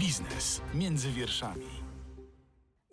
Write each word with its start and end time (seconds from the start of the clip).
Biznes 0.00 0.60
między 0.74 1.10
wierszami. 1.10 1.66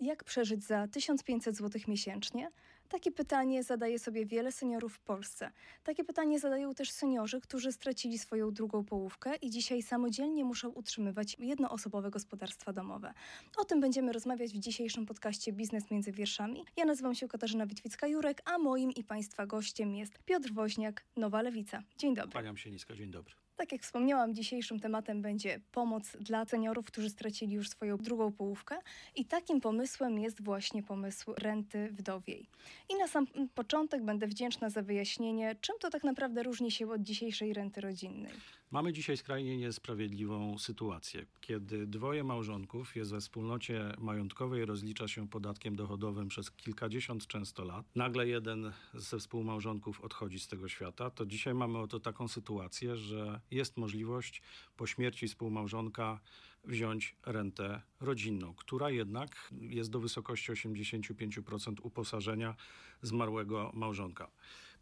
Jak 0.00 0.24
przeżyć 0.24 0.64
za 0.64 0.88
1500 0.88 1.56
zł 1.56 1.80
miesięcznie? 1.88 2.50
Takie 2.88 3.12
pytanie 3.12 3.62
zadaje 3.62 3.98
sobie 3.98 4.26
wiele 4.26 4.52
seniorów 4.52 4.94
w 4.94 5.00
Polsce. 5.00 5.50
Takie 5.84 6.04
pytanie 6.04 6.38
zadają 6.38 6.74
też 6.74 6.90
seniorzy, 6.90 7.40
którzy 7.40 7.72
stracili 7.72 8.18
swoją 8.18 8.52
drugą 8.52 8.84
połówkę 8.84 9.36
i 9.36 9.50
dzisiaj 9.50 9.82
samodzielnie 9.82 10.44
muszą 10.44 10.68
utrzymywać 10.68 11.36
jednoosobowe 11.38 12.10
gospodarstwa 12.10 12.72
domowe. 12.72 13.14
O 13.56 13.64
tym 13.64 13.80
będziemy 13.80 14.12
rozmawiać 14.12 14.52
w 14.52 14.58
dzisiejszym 14.58 15.06
podcaście 15.06 15.52
Biznes 15.52 15.90
między 15.90 16.12
wierszami. 16.12 16.64
Ja 16.76 16.84
nazywam 16.84 17.14
się 17.14 17.28
Katarzyna 17.28 17.66
Witwicka-Jurek, 17.66 18.40
a 18.44 18.58
moim 18.58 18.90
i 18.90 19.04
Państwa 19.04 19.46
gościem 19.46 19.94
jest 19.94 20.18
Piotr 20.18 20.52
Woźniak, 20.52 21.04
Nowa 21.16 21.42
Lewica. 21.42 21.82
Dzień 21.98 22.14
dobry. 22.14 22.32
Kłaniam 22.32 22.56
się 22.56 22.70
nisko, 22.70 22.94
dzień 22.94 23.10
dobry. 23.10 23.34
Tak 23.58 23.72
jak 23.72 23.82
wspomniałam, 23.82 24.34
dzisiejszym 24.34 24.80
tematem 24.80 25.22
będzie 25.22 25.60
pomoc 25.72 26.16
dla 26.20 26.44
seniorów, 26.44 26.86
którzy 26.86 27.10
stracili 27.10 27.52
już 27.52 27.68
swoją 27.68 27.96
drugą 27.96 28.32
połówkę 28.32 28.78
i 29.16 29.24
takim 29.24 29.60
pomysłem 29.60 30.18
jest 30.18 30.44
właśnie 30.44 30.82
pomysł 30.82 31.34
renty 31.38 31.88
wdowiej. 31.92 32.48
I 32.88 32.94
na 32.98 33.08
sam 33.08 33.26
początek 33.54 34.04
będę 34.04 34.26
wdzięczna 34.26 34.70
za 34.70 34.82
wyjaśnienie, 34.82 35.56
czym 35.60 35.76
to 35.80 35.90
tak 35.90 36.04
naprawdę 36.04 36.42
różni 36.42 36.70
się 36.70 36.90
od 36.90 37.02
dzisiejszej 37.02 37.52
renty 37.52 37.80
rodzinnej. 37.80 38.32
Mamy 38.70 38.92
dzisiaj 38.92 39.16
skrajnie 39.16 39.56
niesprawiedliwą 39.56 40.58
sytuację, 40.58 41.26
kiedy 41.40 41.86
dwoje 41.86 42.24
małżonków 42.24 42.96
jest 42.96 43.10
we 43.10 43.20
wspólnocie 43.20 43.94
majątkowej, 43.98 44.64
rozlicza 44.64 45.08
się 45.08 45.28
podatkiem 45.28 45.76
dochodowym 45.76 46.28
przez 46.28 46.50
kilkadziesiąt 46.50 47.26
często 47.26 47.64
lat. 47.64 47.86
Nagle 47.94 48.28
jeden 48.28 48.72
ze 48.94 49.18
współmałżonków 49.18 50.00
odchodzi 50.00 50.38
z 50.38 50.48
tego 50.48 50.68
świata, 50.68 51.10
to 51.10 51.26
dzisiaj 51.26 51.54
mamy 51.54 51.78
oto 51.78 52.00
taką 52.00 52.28
sytuację, 52.28 52.96
że 52.96 53.40
jest 53.50 53.76
możliwość 53.76 54.42
po 54.76 54.86
śmierci 54.86 55.28
współmałżonka 55.28 56.20
wziąć 56.68 57.16
rentę 57.26 57.82
rodzinną, 58.00 58.54
która 58.54 58.90
jednak 58.90 59.50
jest 59.60 59.90
do 59.90 60.00
wysokości 60.00 60.52
85% 60.52 61.74
uposażenia 61.82 62.54
zmarłego 63.02 63.70
małżonka. 63.74 64.30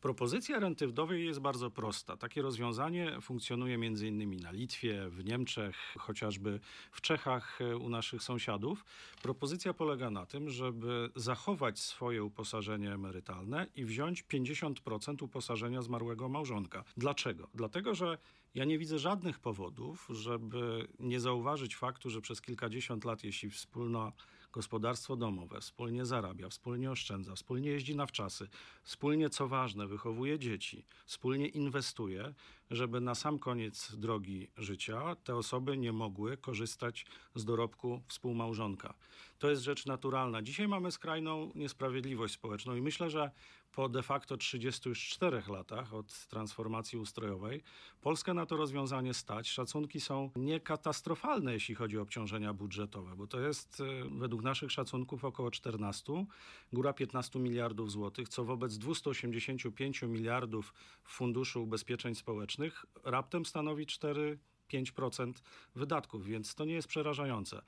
Propozycja 0.00 0.58
renty 0.60 0.86
wdowej 0.86 1.26
jest 1.26 1.40
bardzo 1.40 1.70
prosta. 1.70 2.16
Takie 2.16 2.42
rozwiązanie 2.42 3.20
funkcjonuje 3.20 3.74
m.in. 3.74 4.36
na 4.40 4.50
Litwie, 4.50 5.08
w 5.08 5.24
Niemczech, 5.24 5.76
chociażby 5.98 6.60
w 6.92 7.00
Czechach 7.00 7.60
e, 7.60 7.76
u 7.76 7.88
naszych 7.88 8.22
sąsiadów. 8.22 8.84
Propozycja 9.22 9.74
polega 9.74 10.10
na 10.10 10.26
tym, 10.26 10.50
żeby 10.50 11.10
zachować 11.16 11.78
swoje 11.78 12.24
uposażenie 12.24 12.92
emerytalne 12.92 13.66
i 13.76 13.84
wziąć 13.84 14.24
50% 14.24 15.22
uposażenia 15.22 15.82
zmarłego 15.82 16.28
małżonka. 16.28 16.84
Dlaczego? 16.96 17.48
Dlatego, 17.54 17.94
że 17.94 18.18
ja 18.54 18.64
nie 18.64 18.78
widzę 18.78 18.98
żadnych 18.98 19.38
powodów, 19.38 20.08
żeby 20.10 20.88
nie 20.98 21.20
zauważyć 21.20 21.76
faktu, 21.76 22.10
że 22.10 22.20
przez 22.20 22.40
kilkadziesiąt 22.40 23.04
lat, 23.04 23.24
jeśli 23.24 23.50
wspólne 23.50 24.12
gospodarstwo 24.52 25.16
domowe 25.16 25.60
wspólnie 25.60 26.04
zarabia, 26.04 26.48
wspólnie 26.48 26.90
oszczędza, 26.90 27.34
wspólnie 27.34 27.70
jeździ 27.70 27.96
na 27.96 28.06
wczasy, 28.06 28.48
wspólnie, 28.82 29.30
co 29.30 29.48
ważne, 29.48 29.86
wychowuje 29.86 30.38
dzieci, 30.38 30.84
wspólnie 31.06 31.48
inwestuje, 31.48 32.34
żeby 32.70 33.00
na 33.00 33.14
sam 33.14 33.38
koniec 33.38 33.96
drogi 33.96 34.48
życia 34.56 35.16
te 35.24 35.36
osoby 35.36 35.76
nie 35.76 35.92
mogły 35.92 36.36
korzystać 36.36 37.06
z 37.34 37.44
dorobku 37.44 38.02
współmałżonka. 38.08 38.94
To 39.38 39.50
jest 39.50 39.62
rzecz 39.62 39.86
naturalna. 39.86 40.42
Dzisiaj 40.42 40.68
mamy 40.68 40.92
skrajną 40.92 41.52
niesprawiedliwość 41.54 42.34
społeczną 42.34 42.74
i 42.74 42.82
myślę, 42.82 43.10
że 43.10 43.30
po 43.76 43.88
de 43.88 44.02
facto 44.02 44.36
34 44.36 45.42
latach 45.48 45.94
od 45.94 46.26
transformacji 46.26 46.98
ustrojowej 46.98 47.62
Polskę 48.00 48.34
na 48.34 48.46
to 48.46 48.56
rozwiązanie 48.56 49.14
stać. 49.14 49.48
Szacunki 49.48 50.00
są 50.00 50.30
niekatastrofalne, 50.36 51.52
jeśli 51.52 51.74
chodzi 51.74 51.98
o 51.98 52.02
obciążenia 52.02 52.52
budżetowe, 52.54 53.16
bo 53.16 53.26
to 53.26 53.40
jest 53.40 53.80
e, 53.80 53.84
według 54.18 54.42
naszych 54.42 54.72
szacunków 54.72 55.24
około 55.24 55.50
14, 55.50 56.26
góra 56.72 56.92
15 56.92 57.38
miliardów 57.38 57.90
złotych, 57.90 58.28
co 58.28 58.44
wobec 58.44 58.78
285 58.78 60.02
miliardów 60.02 60.74
Funduszu 61.04 61.62
Ubezpieczeń 61.62 62.14
Społecznych 62.14 62.86
raptem 63.04 63.46
stanowi 63.46 63.86
4 63.86 64.38
5% 64.72 65.32
wydatków, 65.74 66.26
więc 66.26 66.54
to 66.54 66.64
nie 66.64 66.74
jest 66.74 66.88
przerażające. 66.88 67.62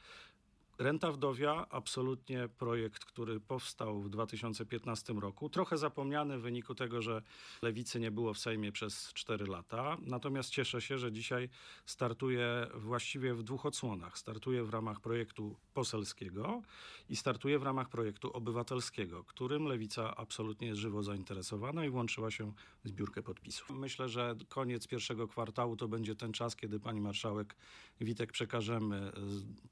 Renta 0.79 1.13
wdowia, 1.13 1.67
absolutnie 1.71 2.49
projekt, 2.49 3.05
który 3.05 3.41
powstał 3.41 4.01
w 4.01 4.11
2015 4.11 5.13
roku. 5.13 5.51
Trochę 5.51 5.79
zapomniany 5.79 6.39
w 6.39 6.43
wyniku 6.43 6.75
tego, 6.75 7.03
że 7.03 7.23
lewicy 7.63 8.01
nie 8.01 8.11
było 8.11 8.35
w 8.35 8.39
Sejmie 8.39 8.73
przez 8.73 9.13
4 9.13 9.47
lata. 9.47 9.97
Natomiast 10.01 10.51
cieszę 10.51 10.81
się, 10.81 10.99
że 10.99 11.13
dzisiaj 11.13 11.49
startuje 11.87 12.67
właściwie 12.75 13.35
w 13.35 13.43
dwóch 13.43 13.67
odsłonach. 13.67 14.19
Startuje 14.19 14.65
w 14.65 14.71
ramach 14.71 15.01
projektu 15.01 15.57
poselskiego 15.75 16.63
i 17.09 17.17
startuje 17.17 17.59
w 17.59 17.63
ramach 17.63 17.89
projektu 17.89 18.33
obywatelskiego, 18.33 19.25
którym 19.25 19.65
lewica 19.65 20.17
absolutnie 20.17 20.69
jest 20.69 20.81
żywo 20.81 21.03
zainteresowana 21.03 21.85
i 21.85 21.91
włączyła 21.91 22.31
się 22.31 22.53
w 22.85 22.89
zbiórkę 22.89 23.23
podpisów. 23.23 23.71
Myślę, 23.71 24.09
że 24.09 24.35
koniec 24.49 24.87
pierwszego 24.87 25.29
kwartału 25.29 25.77
to 25.77 25.89
będzie 25.89 26.15
ten 26.15 26.33
czas, 26.33 26.57
kiedy 26.57 26.81
pani 26.81 27.01
marszałek 27.01 27.57
Witek 28.01 28.33
przekażemy 28.33 29.13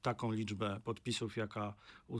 taką 0.01 0.31
liczbę 0.31 0.79
podpisów 0.83 0.96
podpisów, 0.97 1.37
jaka, 1.37 1.73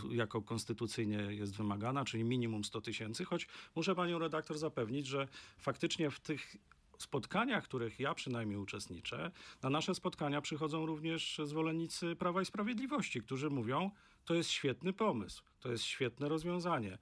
jako 0.09 0.41
konstytucyjnie 0.41 1.17
jest 1.17 1.57
wymagana, 1.57 2.05
czyli 2.05 2.23
minimum 2.23 2.63
100 2.63 2.81
tysięcy, 2.81 3.25
choć 3.25 3.47
muszę 3.75 3.95
panią 3.95 4.19
redaktor 4.19 4.57
zapewnić, 4.57 5.07
że 5.07 5.27
faktycznie 5.57 6.11
w 6.11 6.19
tych 6.19 6.55
spotkaniach, 6.97 7.63
których 7.63 7.99
ja 7.99 8.13
przynajmniej 8.13 8.57
uczestniczę, 8.57 9.31
na 9.63 9.69
nasze 9.69 9.95
spotkania 9.95 10.41
przychodzą 10.41 10.85
również 10.85 11.41
zwolennicy 11.43 12.15
Prawa 12.15 12.41
i 12.41 12.45
Sprawiedliwości, 12.45 13.21
którzy 13.21 13.49
mówią, 13.49 13.91
to 14.25 14.33
jest 14.33 14.49
świetny 14.49 14.93
pomysł, 14.93 15.43
to 15.59 15.71
jest 15.71 15.83
świetne 15.83 16.29
rozwiązanie 16.29 16.97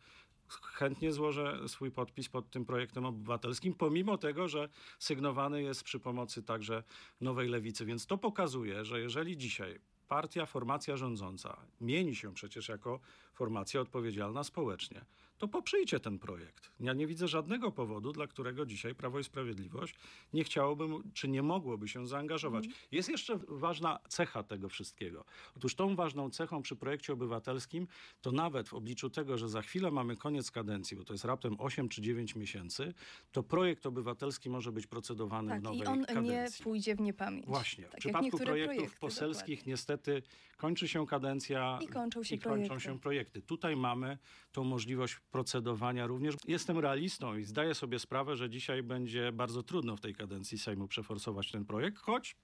chętnie 0.50 1.12
złożę 1.12 1.69
swój 1.69 1.91
podpis 1.91 2.30
pod 2.30 2.50
tym 2.50 2.66
projektem 2.66 3.06
obywatelskim, 3.06 3.74
pomimo 3.74 4.18
tego, 4.18 4.47
że 4.47 4.69
sygnowany 5.00 5.64
jest 5.64 5.84
przy 5.84 6.00
pomocy 6.00 6.44
także 6.44 6.84
Nowej 7.22 7.50
Lewicy. 7.50 7.85
Więc 7.85 8.06
to 8.06 8.18
pokazuje, 8.18 8.85
że 8.85 9.00
jeżeli 9.00 9.38
dzisiaj 9.38 9.80
partia, 10.08 10.46
formacja 10.46 10.98
rządząca. 10.98 11.58
Mieni 11.82 12.16
się 12.16 12.34
przecież 12.34 12.70
jako 12.70 13.00
formacja 13.34 13.82
odpowiedzialna 13.82 14.44
społecznie, 14.44 15.06
to 15.38 15.47
poprzyjcie 15.47 16.00
ten 16.00 16.19
projekt. 16.19 16.72
Ja 16.79 16.94
nie 16.94 17.07
widzę 17.07 17.28
żadnego 17.28 17.72
powodu, 17.72 18.12
dla 18.12 18.28
którego 18.28 18.66
dzisiaj 18.66 18.96
Prawo 18.96 19.19
i 19.19 19.23
Sprawiedliwość 19.23 19.96
nie 20.34 20.44
chciałoby, 20.44 20.85
czy 21.13 21.28
nie 21.28 21.44
mogłoby 21.44 21.88
się 21.88 22.07
zaangażować. 22.07 22.66
Mm. 22.66 22.78
Jest 22.91 23.09
jeszcze 23.09 23.40
ważna 23.47 24.00
cecha 24.09 24.44
tego 24.44 24.69
wszystkiego. 24.69 25.25
Otóż 25.57 25.75
tą 25.75 25.96
ważną 25.96 26.29
cechą 26.29 26.62
przy 26.62 26.75
projekcie 26.75 27.13
obywatelskim 27.13 27.88
to 28.22 28.31
nawet 28.31 28.69
w 28.69 28.73
obliczu 28.73 29.09
tego, 29.09 29.38
że 29.38 29.50
za 29.50 29.62
chwilę 29.62 29.91
mamy 29.91 30.18
koniec 30.18 30.51
kadencji, 30.51 30.97
bo 30.97 31.03
to 31.03 31.13
jest 31.13 31.25
raptem 31.25 31.56
8 31.59 31.90
czy 31.90 32.02
9 32.02 32.35
miesięcy, 32.35 32.94
to 33.31 33.44
projekt 33.44 33.85
obywatelski 33.85 34.50
może 34.50 34.72
być 34.72 34.88
procedowany 34.88 35.50
tak, 35.50 35.59
w 35.59 35.63
nowej 35.63 35.79
i 35.79 35.85
on 35.85 36.06
kadencji. 36.06 36.31
nie 36.31 36.63
pójdzie 36.63 36.96
w 36.96 37.02
niepamięć. 37.02 37.46
Właśnie. 37.46 37.84
Tak 37.84 37.94
w 37.94 37.97
przypadku 37.97 38.38
projektów 38.38 38.75
projekty, 38.75 39.00
poselskich 39.00 39.59
dokładnie. 39.59 39.72
niestety 39.72 39.96
niestety 40.06 40.22
kończy 40.57 40.88
się 40.88 41.07
kadencja 41.07 41.79
i 41.81 41.88
kończą 41.88 42.23
się, 42.23 42.35
i 42.35 42.40
projekty. 42.40 42.69
kończą 42.69 42.79
się 42.79 43.00
projekty. 43.00 43.41
Tutaj 43.41 43.75
mamy 43.75 44.17
tą 44.52 44.63
możliwość 44.63 45.19
procedowania 45.31 46.08
również. 46.08 46.36
Jestem 46.47 46.80
realistą 46.80 47.36
i 47.36 47.44
zdaję 47.44 47.75
sobie 47.75 48.00
sprawę, 48.00 48.36
że 48.36 48.50
dzisiaj 48.50 48.84
będzie 48.84 49.31
bardzo 49.31 49.63
trudno 49.63 49.96
w 49.96 50.02
tej 50.02 50.16
kadencji 50.16 50.58
Sejmu 50.58 50.88
przeforsować 50.88 51.52
ten 51.52 51.66
projekt, 51.66 51.97
choć 51.97 52.36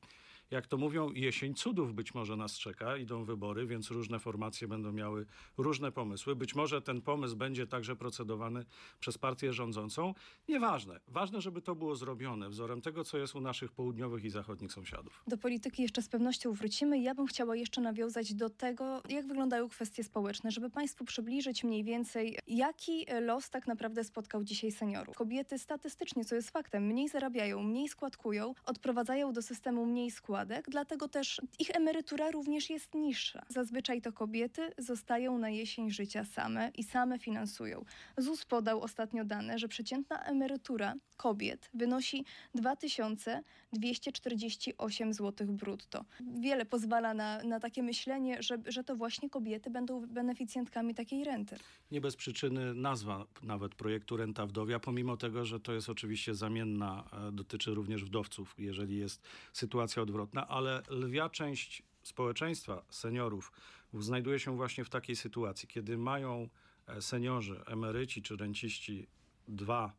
jak 0.51 0.67
to 0.67 0.77
mówią, 0.77 1.11
jesień 1.13 1.53
cudów 1.53 1.93
być 1.93 2.13
może 2.13 2.37
nas 2.37 2.57
czeka, 2.57 2.97
idą 2.97 3.23
wybory, 3.23 3.65
więc 3.65 3.91
różne 3.91 4.19
formacje 4.19 4.67
będą 4.67 4.91
miały 4.91 5.25
różne 5.57 5.91
pomysły. 5.91 6.35
Być 6.35 6.55
może 6.55 6.81
ten 6.81 7.01
pomysł 7.01 7.35
będzie 7.35 7.67
także 7.67 7.95
procedowany 7.95 8.65
przez 8.99 9.17
partię 9.17 9.53
rządzącą. 9.53 10.13
Nieważne. 10.49 10.99
Ważne, 11.07 11.41
żeby 11.41 11.61
to 11.61 11.75
było 11.75 11.95
zrobione 11.95 12.49
wzorem 12.49 12.81
tego, 12.81 13.03
co 13.03 13.17
jest 13.17 13.35
u 13.35 13.41
naszych 13.41 13.71
południowych 13.71 14.23
i 14.23 14.29
zachodnich 14.29 14.71
sąsiadów. 14.71 15.23
Do 15.27 15.37
polityki 15.37 15.81
jeszcze 15.81 16.01
z 16.01 16.09
pewnością 16.09 16.53
wrócimy. 16.53 16.99
Ja 16.99 17.15
bym 17.15 17.27
chciała 17.27 17.55
jeszcze 17.55 17.81
nawiązać 17.81 18.33
do 18.33 18.49
tego, 18.49 19.01
jak 19.09 19.27
wyglądają 19.27 19.69
kwestie 19.69 20.03
społeczne, 20.03 20.51
żeby 20.51 20.69
Państwu 20.69 21.05
przybliżyć 21.05 21.63
mniej 21.63 21.83
więcej, 21.83 22.37
jaki 22.47 23.05
los 23.21 23.49
tak 23.49 23.67
naprawdę 23.67 24.03
spotkał 24.03 24.43
dzisiaj 24.43 24.71
seniorów. 24.71 25.15
Kobiety 25.15 25.59
statystycznie, 25.59 26.25
co 26.25 26.35
jest 26.35 26.51
faktem, 26.51 26.83
mniej 26.83 27.09
zarabiają, 27.09 27.63
mniej 27.63 27.89
składkują, 27.89 28.53
odprowadzają 28.65 29.33
do 29.33 29.41
systemu 29.41 29.85
mniej 29.85 30.11
składek 30.11 30.40
składek, 30.41 30.65
dlatego 30.69 31.07
też 31.07 31.41
ich 31.59 31.75
emerytura 31.75 32.31
również 32.31 32.69
jest 32.69 32.95
niższa. 32.95 33.45
Zazwyczaj 33.49 34.01
to 34.01 34.13
kobiety 34.13 34.71
zostają 34.77 35.37
na 35.37 35.49
jesień 35.49 35.91
życia 35.91 36.25
same 36.25 36.71
i 36.77 36.83
same 36.83 37.19
finansują. 37.19 37.85
ZUS 38.17 38.45
podał 38.45 38.81
ostatnio 38.81 39.25
dane, 39.25 39.59
że 39.59 39.67
przeciętna 39.67 40.23
emerytura 40.23 40.93
kobiet 41.17 41.69
wynosi 41.73 42.25
2248 42.55 45.13
zł 45.13 45.47
brutto. 45.47 46.05
Wiele 46.39 46.65
pozwala 46.65 47.13
na, 47.13 47.43
na 47.43 47.59
takie 47.59 47.83
myślenie, 47.83 48.43
że, 48.43 48.57
że 48.65 48.83
to 48.83 48.95
właśnie 48.95 49.29
kobiety 49.29 49.69
będą 49.69 50.07
beneficjentkami 50.07 50.95
takiej 50.95 51.23
renty. 51.23 51.55
Nie 51.91 52.01
bez 52.01 52.15
przyczyny 52.15 52.73
nazwa 52.73 53.25
nawet 53.43 53.75
projektu 53.75 54.17
Renta 54.17 54.45
Wdowia, 54.45 54.79
pomimo 54.79 55.17
tego, 55.17 55.45
że 55.45 55.59
to 55.59 55.73
jest 55.73 55.89
oczywiście 55.89 56.35
zamienna, 56.35 57.03
e, 57.27 57.31
dotyczy 57.31 57.73
również 57.73 58.05
wdowców, 58.05 58.55
jeżeli 58.57 58.97
jest 58.97 59.27
sytuacja 59.53 60.01
odwrotna, 60.01 60.20
ale 60.47 60.83
lwia 60.89 61.29
część 61.29 61.83
społeczeństwa, 62.03 62.83
seniorów 62.89 63.51
znajduje 63.93 64.39
się 64.39 64.55
właśnie 64.55 64.85
w 64.85 64.89
takiej 64.89 65.15
sytuacji, 65.15 65.67
kiedy 65.67 65.97
mają 65.97 66.49
e, 66.87 67.01
seniorzy, 67.01 67.61
emeryci 67.65 68.21
czy 68.21 68.37
renciści 68.37 69.07
dwa 69.47 69.93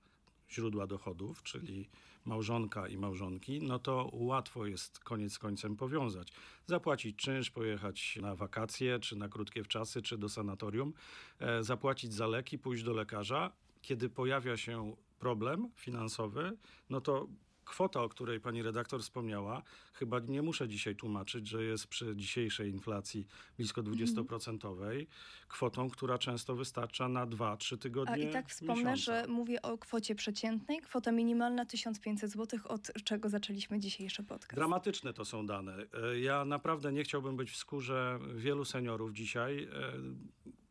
źródła 0.51 0.87
dochodów, 0.87 1.43
czyli 1.43 1.89
małżonka 2.25 2.89
i 2.89 2.97
małżonki, 2.97 3.63
no 3.63 3.79
to 3.79 4.11
łatwo 4.13 4.67
jest 4.67 4.99
koniec 4.99 5.39
końcem 5.39 5.77
powiązać. 5.77 6.33
Zapłacić 6.67 7.17
czynsz, 7.17 7.51
pojechać 7.51 8.19
na 8.23 8.35
wakacje, 8.35 8.99
czy 8.99 9.17
na 9.17 9.29
krótkie 9.29 9.65
wczasy, 9.65 10.03
czy 10.03 10.19
do 10.19 10.29
sanatorium, 10.29 10.93
e, 11.39 11.63
zapłacić 11.63 12.15
za 12.15 12.27
leki, 12.27 12.59
pójść 12.59 12.83
do 12.85 12.93
lekarza. 12.93 13.53
Kiedy 13.83 14.09
pojawia 14.09 14.57
się 14.57 14.97
problem 15.19 15.71
finansowy, 15.77 16.57
no 16.91 17.01
to 17.01 17.29
kwota, 17.65 18.03
o 18.03 18.09
której 18.09 18.41
pani 18.41 18.63
redaktor 18.63 19.01
wspomniała, 19.03 19.63
chyba 19.93 20.19
nie 20.19 20.43
muszę 20.43 20.69
dzisiaj 20.69 20.97
tłumaczyć, 20.97 21.49
że 21.49 21.65
jest 21.65 21.87
przy 21.87 22.17
dzisiejszej 22.17 22.71
inflacji 22.71 23.27
blisko 23.57 23.83
20% 23.83 25.07
kwotą, 25.49 25.91
która 25.91 26.19
często 26.19 26.55
wystarcza 26.55 27.09
na 27.09 27.27
2-3 27.27 27.79
tygodnie. 27.79 28.15
A 28.15 28.17
i 28.17 28.33
tak 28.33 28.49
wspomnę, 28.49 28.75
miesiąca. 28.75 28.97
że 28.97 29.27
mówię 29.29 29.63
o 29.63 29.79
kwocie 29.79 30.15
przeciętnej. 30.15 30.81
Kwota 30.81 31.13
minimalna 31.13 31.67
1500 31.67 32.31
zł, 32.31 32.61
od 32.69 32.91
czego 33.05 33.29
zaczęliśmy 33.29 33.79
dzisiejszy 33.81 34.23
podcast. 34.23 34.55
Dramatyczne 34.55 35.13
to 35.13 35.25
są 35.25 35.47
dane. 35.47 35.77
E, 36.13 36.19
Ja 36.19 36.45
naprawdę 36.45 36.93
nie 36.93 37.05
chciałbym 37.05 37.37
być 37.37 37.51
w 37.51 37.57
skórze 37.57 38.19
wielu 38.37 38.65
seniorów 38.65 39.13
dzisiaj. 39.13 39.63
E, 39.65 39.69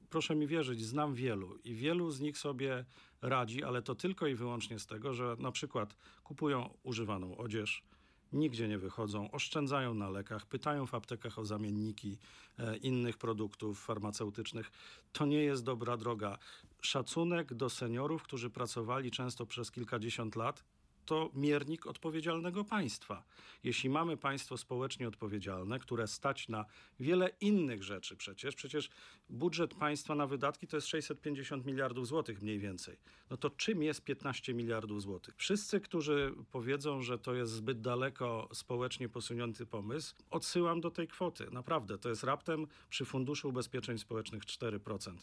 Proszę 0.09 0.35
mi 0.35 0.47
wierzyć, 0.47 0.85
znam 0.85 1.13
wielu 1.13 1.57
i 1.63 1.75
wielu 1.75 2.11
z 2.11 2.19
nich 2.19 2.37
sobie 2.37 2.85
radzi, 3.21 3.63
ale 3.63 3.81
to 3.81 3.95
tylko 3.95 4.27
i 4.27 4.35
wyłącznie 4.35 4.79
z 4.79 4.85
tego, 4.85 5.13
że 5.13 5.35
na 5.39 5.51
przykład 5.51 5.95
kupują 6.23 6.73
używaną 6.83 7.37
odzież, 7.37 7.83
nigdzie 8.33 8.67
nie 8.67 8.77
wychodzą, 8.77 9.31
oszczędzają 9.31 9.93
na 9.93 10.09
lekach, 10.09 10.45
pytają 10.45 10.85
w 10.85 10.93
aptekach 10.93 11.39
o 11.39 11.45
zamienniki 11.45 12.17
e, 12.59 12.77
innych 12.77 13.17
produktów 13.17 13.85
farmaceutycznych. 13.85 14.71
To 15.11 15.25
nie 15.25 15.43
jest 15.43 15.63
dobra 15.63 15.97
droga. 15.97 16.37
Szacunek 16.81 17.53
do 17.53 17.69
seniorów, 17.69 18.23
którzy 18.23 18.49
pracowali 18.49 19.11
często 19.11 19.45
przez 19.45 19.71
kilkadziesiąt 19.71 20.35
lat, 20.35 20.63
to 21.11 21.29
miernik 21.33 21.87
odpowiedzialnego 21.87 22.63
państwa. 22.63 23.23
Jeśli 23.63 23.89
mamy 23.89 24.17
państwo 24.17 24.57
społecznie 24.57 25.07
odpowiedzialne, 25.07 25.79
które 25.79 26.07
stać 26.07 26.49
na 26.49 26.65
wiele 26.99 27.29
innych 27.41 27.83
rzeczy 27.83 28.15
przecież, 28.15 28.55
przecież 28.55 28.89
budżet 29.29 29.73
państwa 29.73 30.15
na 30.15 30.27
wydatki 30.27 30.67
to 30.67 30.77
jest 30.77 30.87
650 30.87 31.65
miliardów 31.65 32.07
złotych 32.07 32.41
mniej 32.41 32.59
więcej. 32.59 32.97
No 33.29 33.37
to 33.37 33.49
czym 33.49 33.83
jest 33.83 34.03
15 34.03 34.53
miliardów 34.53 35.01
złotych? 35.01 35.35
Wszyscy, 35.37 35.79
którzy 35.81 36.33
powiedzą, 36.51 37.01
że 37.01 37.19
to 37.19 37.33
jest 37.33 37.51
zbyt 37.51 37.81
daleko 37.81 38.49
społecznie 38.53 39.09
posunięty 39.09 39.65
pomysł, 39.65 40.15
odsyłam 40.29 40.81
do 40.81 40.91
tej 40.91 41.07
kwoty. 41.07 41.47
Naprawdę, 41.51 41.97
to 41.97 42.09
jest 42.09 42.23
raptem 42.23 42.67
przy 42.89 43.05
Funduszu 43.05 43.49
Ubezpieczeń 43.49 43.97
Społecznych 43.97 44.45
4%. 44.45 45.17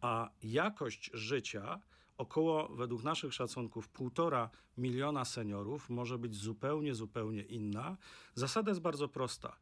A 0.00 0.30
jakość 0.42 1.10
życia 1.14 1.80
około, 2.18 2.68
według 2.68 3.02
naszych 3.02 3.34
szacunków, 3.34 3.88
półtora 3.88 4.50
miliona 4.78 5.24
seniorów 5.24 5.90
może 5.90 6.18
być 6.18 6.36
zupełnie, 6.36 6.94
zupełnie 6.94 7.42
inna. 7.42 7.96
Zasada 8.34 8.70
jest 8.70 8.80
bardzo 8.80 9.08
prosta. 9.08 9.56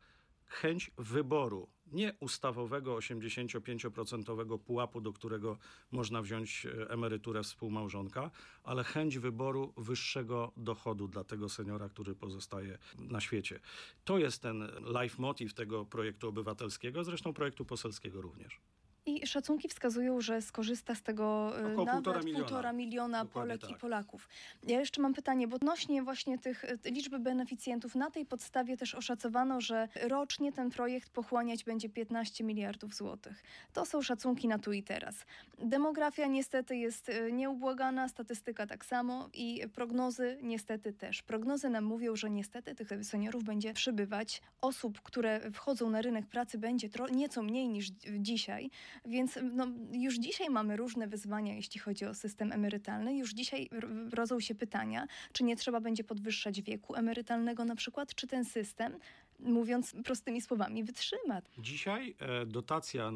Chęć 0.47 0.91
wyboru, 0.99 1.69
nie 1.93 2.13
ustawowego 2.21 2.97
85% 2.97 4.59
pułapu, 4.59 5.01
do 5.01 5.13
którego 5.13 5.59
można 5.91 6.23
wziąć 6.23 6.67
e, 6.67 6.91
emeryturę 6.91 7.43
współmałżonka, 7.43 8.31
ale 8.65 8.85
chęć 8.85 9.19
wyboru 9.19 9.73
wyższego 9.77 10.53
dochodu 10.57 11.09
dla 11.09 11.25
tego 11.25 11.49
seniora, 11.49 11.89
który 11.89 12.15
pozostaje 12.15 12.79
na 12.99 13.21
świecie. 13.21 13.61
To 14.05 14.19
jest 14.19 14.43
ten 14.43 14.71
life 15.03 15.23
motive 15.23 15.55
tego 15.55 15.85
projektu 15.85 16.29
obywatelskiego, 16.29 17.05
zresztą 17.05 17.33
projektu 17.33 17.65
poselskiego 17.65 18.21
również. 18.21 18.61
I 19.07 19.27
szacunki 19.27 19.69
wskazują, 19.69 20.21
że 20.21 20.43
skorzysta 20.43 20.95
z 20.95 21.03
tego 21.03 21.53
e, 21.61 21.73
Około 21.73 21.85
nawet 21.85 22.05
półtora 22.05 22.23
miliona. 22.23 22.45
półtora 22.45 22.73
miliona 22.73 23.25
Polek 23.25 23.65
i 23.65 23.69
tak. 23.69 23.79
Polaków. 23.79 24.29
Ja 24.63 24.81
jeszcze 24.81 25.03
mam 25.03 25.15
pytanie, 25.15 25.49
bo 25.49 25.57
odnośnie 25.57 26.03
właśnie 26.03 26.39
tych 26.39 26.65
e, 26.65 26.79
liczby 26.85 27.19
beneficjentów, 27.19 27.95
na 27.95 28.11
tej 28.11 28.27
podstawie 28.27 28.77
też 28.77 28.95
oszacowano, 28.95 29.61
że 29.61 29.89
rocznie 30.03 30.53
ten 30.53 30.71
projekt 30.71 31.11
pochłaniać 31.11 31.65
będzie 31.65 31.89
15 31.89 32.45
miliardów 32.45 32.95
złotych. 32.95 33.43
To 33.73 33.87
są 33.87 34.03
szacunki 34.03 34.49
na 34.49 34.59
tu 34.59 34.73
i 34.73 34.83
teraz. 34.83 35.27
Demografia 35.59 36.27
niestety 36.27 36.77
jest 36.77 37.09
e, 37.09 37.33
nieubłagana, 37.33 38.09
statystyka 38.09 38.67
tak 38.67 38.85
samo 38.85 39.29
i 39.35 39.69
prognozy 39.75 40.39
niestety 40.43 40.93
też. 40.93 41.23
Prognozy 41.23 41.69
nam 41.69 41.85
mówią, 41.85 42.17
że 42.17 42.31
niestety 42.31 42.75
tych 42.75 42.89
seniorów 43.05 43.45
będzie 43.45 43.75
przybywać. 43.75 44.43
Osób, 44.61 45.01
które 45.03 45.51
wchodzą 45.51 45.91
na 45.91 46.03
rynek 46.03 46.27
pracy 46.27 46.59
będzie 46.59 46.89
nieco 47.13 47.43
mniej 47.43 47.69
niż 47.69 47.87
dzisiaj. 48.19 48.71
Więc 49.05 49.39
no, 49.53 49.67
już 49.93 50.19
dzisiaj 50.19 50.51
mamy 50.51 50.77
różne 50.77 51.07
wyzwania, 51.07 51.55
jeśli 51.55 51.81
chodzi 51.81 52.05
o 52.05 52.15
system 52.15 52.53
emerytalny. 52.53 53.17
Już 53.17 53.33
dzisiaj 53.33 53.69
rodzą 54.13 54.41
się 54.41 54.55
pytania, 54.55 55.07
czy 55.33 55.45
nie 55.45 55.57
trzeba 55.57 55.81
będzie 55.81 56.05
podwyższać 56.05 56.63
wieku 56.63 56.95
emerytalnego 56.95 57.65
na 57.65 57.77
przykład, 57.77 58.15
czy 58.15 58.27
ten 58.27 58.45
system, 58.45 58.99
mówiąc 59.39 59.95
prostymi 60.05 60.41
słowami, 60.41 60.85
wytrzyma. 60.85 61.43
Dzisiaj 61.59 62.17
e, 62.19 62.47
dotacja 62.47 63.13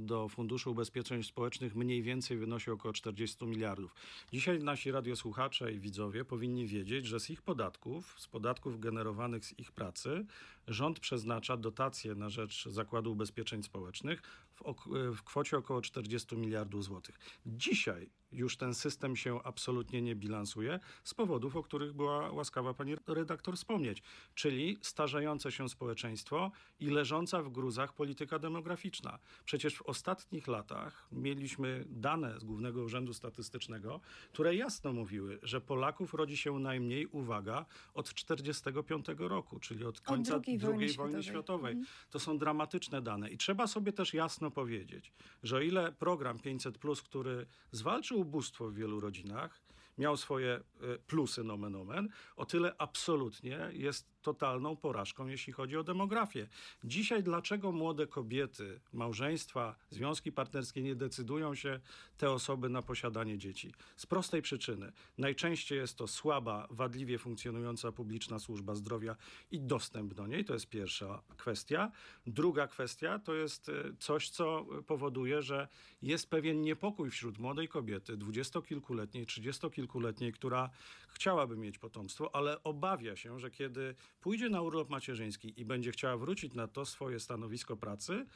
do 0.00 0.28
Funduszu 0.28 0.70
Ubezpieczeń 0.70 1.22
Społecznych 1.22 1.74
mniej 1.74 2.02
więcej 2.02 2.38
wynosi 2.38 2.70
około 2.70 2.92
40 2.92 3.46
miliardów. 3.46 3.94
Dzisiaj 4.32 4.58
nasi 4.58 4.90
radiosłuchacze 4.90 5.72
i 5.72 5.80
widzowie 5.80 6.24
powinni 6.24 6.66
wiedzieć, 6.66 7.06
że 7.06 7.20
z 7.20 7.30
ich 7.30 7.42
podatków, 7.42 8.20
z 8.20 8.28
podatków 8.28 8.80
generowanych 8.80 9.46
z 9.46 9.58
ich 9.58 9.72
pracy, 9.72 10.26
rząd 10.68 11.00
przeznacza 11.00 11.56
dotacje 11.56 12.14
na 12.14 12.30
rzecz 12.30 12.68
Zakładu 12.68 13.12
Ubezpieczeń 13.12 13.62
Społecznych 13.62 14.22
w, 14.54 14.62
e, 14.68 15.12
w 15.12 15.22
kwocie 15.22 15.58
około 15.58 15.80
40 15.80 16.36
miliardów 16.36 16.84
złotych. 16.84 17.18
Dzisiaj 17.46 18.10
już 18.32 18.56
ten 18.56 18.74
system 18.74 19.16
się 19.16 19.42
absolutnie 19.44 20.02
nie 20.02 20.16
bilansuje 20.16 20.80
z 21.04 21.14
powodów, 21.14 21.56
o 21.56 21.62
których 21.62 21.92
była 21.92 22.30
łaskawa 22.30 22.74
pani 22.74 22.94
redaktor 23.06 23.56
wspomnieć, 23.56 24.02
czyli 24.34 24.78
starzejące 24.82 25.52
się 25.52 25.68
społeczeństwo 25.68 26.50
i 26.80 26.86
leżąca 26.86 27.42
w 27.42 27.48
gruzach 27.48 27.92
polityka 27.92 28.38
demograficzna. 28.38 29.18
Przecież 29.44 29.74
w 29.74 29.82
ostatnich 29.82 30.46
latach 30.46 31.08
mieliśmy 31.12 31.84
dane 31.88 32.40
z 32.40 32.44
Głównego 32.44 32.82
Urzędu 32.82 33.14
Statystycznego, 33.14 34.00
które 34.32 34.54
jasno 34.54 34.92
mówiły, 34.92 35.38
że 35.42 35.60
Polaków 35.60 36.14
rodzi 36.14 36.36
się 36.36 36.58
najmniej, 36.58 37.06
uwaga, 37.06 37.66
od 37.94 38.14
45 38.14 39.06
roku, 39.18 39.60
czyli 39.60 39.84
od 39.84 40.00
końca 40.00 40.40
II 40.46 40.58
wojny 40.58 40.92
wojny 40.92 41.22
światowej. 41.22 41.22
światowej. 41.22 41.72
Mhm. 41.72 41.86
To 42.10 42.18
są 42.18 42.38
dramatyczne 42.38 43.02
dane 43.02 43.30
i 43.30 43.38
trzeba 43.38 43.66
sobie 43.66 43.92
też 43.92 44.14
jasno 44.14 44.50
powiedzieć, 44.50 45.12
że 45.42 45.56
o 45.56 45.60
ile 45.60 45.92
program 45.92 46.38
500, 46.38 46.78
który 47.04 47.46
zwalczył 47.72 48.17
ubóstwo 48.18 48.68
w 48.68 48.74
wielu 48.74 49.00
rodzinach, 49.00 49.60
miał 49.98 50.16
swoje 50.16 50.54
e, 50.54 50.62
plusy 51.06 51.44
nomen 51.44 51.74
omen, 51.74 52.08
o 52.36 52.46
tyle 52.46 52.74
absolutnie 52.78 53.70
jest 53.72 54.17
totalną 54.22 54.76
porażką, 54.76 55.26
jeśli 55.26 55.52
chodzi 55.52 55.76
o 55.76 55.84
demografię. 55.84 56.48
Dzisiaj 56.84 57.22
dlaczego 57.22 57.72
młode 57.72 58.06
kobiety, 58.06 58.80
małżeństwa, 58.92 59.76
związki 59.90 60.32
partnerskie 60.32 60.82
nie 60.82 60.94
decydują 60.94 61.54
się 61.54 61.80
te 62.16 62.30
osoby 62.30 62.68
na 62.68 62.82
posiadanie 62.82 63.38
dzieci? 63.38 63.74
Z 63.96 64.06
prostej 64.06 64.42
przyczyny. 64.42 64.92
Najczęściej 65.18 65.78
jest 65.78 65.98
to 65.98 66.06
słaba, 66.06 66.66
wadliwie 66.70 67.18
funkcjonująca 67.18 67.92
publiczna 67.92 68.38
służba 68.38 68.74
zdrowia 68.74 69.16
i 69.50 69.60
dostęp 69.60 70.14
do 70.14 70.26
niej. 70.26 70.44
To 70.44 70.54
jest 70.54 70.68
pierwsza 70.68 71.22
kwestia. 71.36 71.92
Druga 72.26 72.66
kwestia 72.66 73.18
to 73.18 73.34
jest 73.34 73.68
e, 73.68 73.72
coś, 73.98 74.30
co 74.30 74.66
powoduje, 74.86 75.42
że 75.42 75.68
jest 76.02 76.30
pewien 76.30 76.62
niepokój 76.62 77.10
wśród 77.10 77.38
młodej 77.38 77.68
kobiety, 77.68 78.16
dwudziestokilkuletniej, 78.16 79.26
trzydziestokilkuletniej, 79.26 80.32
która 80.32 80.70
chciałaby 81.08 81.56
mieć 81.56 81.78
potomstwo, 81.78 82.34
ale 82.34 82.62
obawia 82.62 83.16
się, 83.16 83.40
że 83.40 83.50
kiedy 83.50 83.94
pójdzie 84.20 84.48
na 84.48 84.62
urlop 84.62 84.90
macierzyński 84.90 85.60
i 85.60 85.64
będzie 85.64 85.92
chciała 85.92 86.16
wrócić 86.16 86.54
na 86.54 86.68
to 86.68 86.84
swoje 86.84 87.20
stanowisko 87.20 87.76
pracy, 87.76 88.26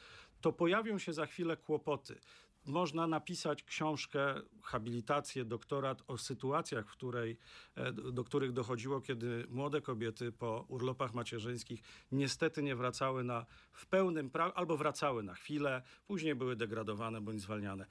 to 0.41 0.53
pojawią 0.53 0.97
się 0.97 1.13
za 1.13 1.25
chwilę 1.25 1.57
kłopoty. 1.57 2.19
Można 2.65 3.07
napisać 3.07 3.63
książkę, 3.63 4.41
habilitację, 4.61 5.45
doktorat 5.45 6.03
o 6.07 6.17
sytuacjach, 6.17 6.89
w 6.89 6.91
której, 6.91 7.37
e, 7.75 7.91
do 7.91 8.23
których 8.23 8.51
dochodziło, 8.51 9.01
kiedy 9.01 9.45
młode 9.49 9.81
kobiety 9.81 10.31
po 10.31 10.65
urlopach 10.67 11.13
macierzyńskich 11.13 11.81
niestety 12.11 12.63
nie 12.63 12.75
wracały 12.75 13.23
na 13.23 13.45
w 13.71 13.85
pełnym 13.85 14.29
prawie, 14.29 14.53
albo 14.53 14.77
wracały 14.77 15.23
na 15.23 15.33
chwilę, 15.33 15.81
później 16.07 16.35
były 16.35 16.55
degradowane 16.55 17.21
bądź 17.21 17.41
zwalniane. 17.41 17.85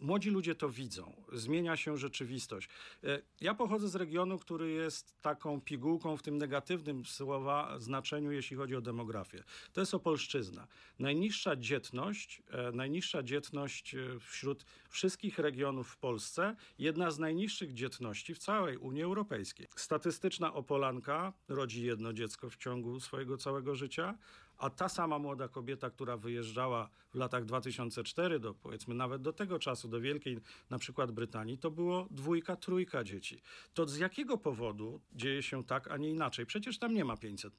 Młodzi 0.00 0.30
ludzie 0.30 0.54
to 0.54 0.70
widzą. 0.70 1.12
Zmienia 1.32 1.76
się 1.76 1.96
rzeczywistość. 1.96 2.68
E, 3.04 3.22
Ja 3.40 3.54
pochodzę 3.54 3.88
z 3.88 3.94
regionu, 3.94 4.38
który 4.38 4.70
jest 4.70 5.20
taką 5.22 5.60
pigułką 5.60 6.16
w 6.16 6.22
tym 6.22 6.38
negatywnym 6.38 7.04
słowa 7.04 7.78
znaczeniu, 7.78 8.32
jeśli 8.32 8.56
chodzi 8.56 8.76
o 8.76 8.80
demografię. 8.80 9.44
To 9.72 9.80
jest 9.80 9.94
Opolszczyzna. 9.94 10.66
Najniższa 10.98 11.56
dzietność, 11.56 12.42
e, 12.50 12.72
najniższa 12.72 13.22
dzietność 13.22 13.94
e, 13.94 13.98
wśród 14.20 14.64
wszystkich 14.88 15.38
regionów 15.38 15.88
w 15.88 15.96
Polsce, 15.96 16.56
jedna 16.78 17.10
z 17.10 17.18
najniższych 17.18 17.74
dzietności 17.74 18.34
w 18.34 18.38
całej 18.38 18.76
Unii 18.76 19.02
Europejskiej. 19.02 19.66
Statystyczna 19.76 20.54
Opolanka 20.54 21.32
rodzi 21.48 21.86
jedno 21.86 22.12
dziecko 22.12 22.50
w 22.50 22.56
ciągu 22.56 23.00
swojego 23.00 23.36
całego 23.36 23.74
życia, 23.74 24.18
A 24.58 24.70
ta 24.70 24.88
sama 24.88 25.18
młoda 25.18 25.48
kobieta, 25.48 25.90
która 25.90 26.16
wyjeżdżała 26.16 26.88
w 27.10 27.14
latach 27.14 27.44
2004 27.44 28.40
do 28.40 28.54
powiedzmy 28.54 28.94
nawet 28.94 29.22
do 29.22 29.32
tego 29.32 29.58
czasu, 29.58 29.88
do 29.88 30.00
Wielkiej 30.00 30.38
na 30.70 30.78
przykład 30.78 31.12
Brytanii, 31.12 31.58
to 31.58 31.70
było 31.70 32.06
dwójka, 32.10 32.56
trójka 32.56 33.04
dzieci. 33.04 33.42
To 33.74 33.88
z 33.88 33.98
jakiego 33.98 34.38
powodu 34.38 35.00
dzieje 35.12 35.42
się 35.42 35.64
tak, 35.64 35.90
a 35.90 35.96
nie 35.96 36.10
inaczej? 36.10 36.46
Przecież 36.46 36.78
tam 36.78 36.94
nie 36.94 37.04
ma 37.04 37.16
500. 37.16 37.54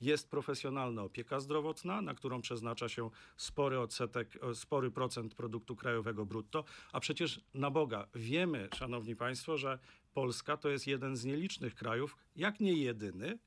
Jest 0.00 0.30
profesjonalna 0.30 1.02
opieka 1.02 1.40
zdrowotna, 1.40 2.02
na 2.02 2.14
którą 2.14 2.40
przeznacza 2.40 2.88
się 2.88 3.10
spory 3.36 3.80
odsetek, 3.80 4.38
e, 4.42 4.54
spory 4.54 4.90
procent 4.90 5.34
produktu 5.34 5.76
krajowego 5.76 6.26
brutto, 6.26 6.64
a 6.92 7.00
przecież 7.00 7.40
na 7.54 7.70
Boga 7.70 8.06
wiemy, 8.14 8.68
szanowni 8.74 9.16
państwo, 9.16 9.58
że 9.58 9.78
Polska 10.14 10.56
to 10.56 10.68
jest 10.68 10.86
jeden 10.86 11.16
z 11.16 11.24
nielicznych 11.24 11.74
krajów, 11.74 12.16
jak 12.36 12.60
nie 12.60 12.72
jedyny, 12.72 13.38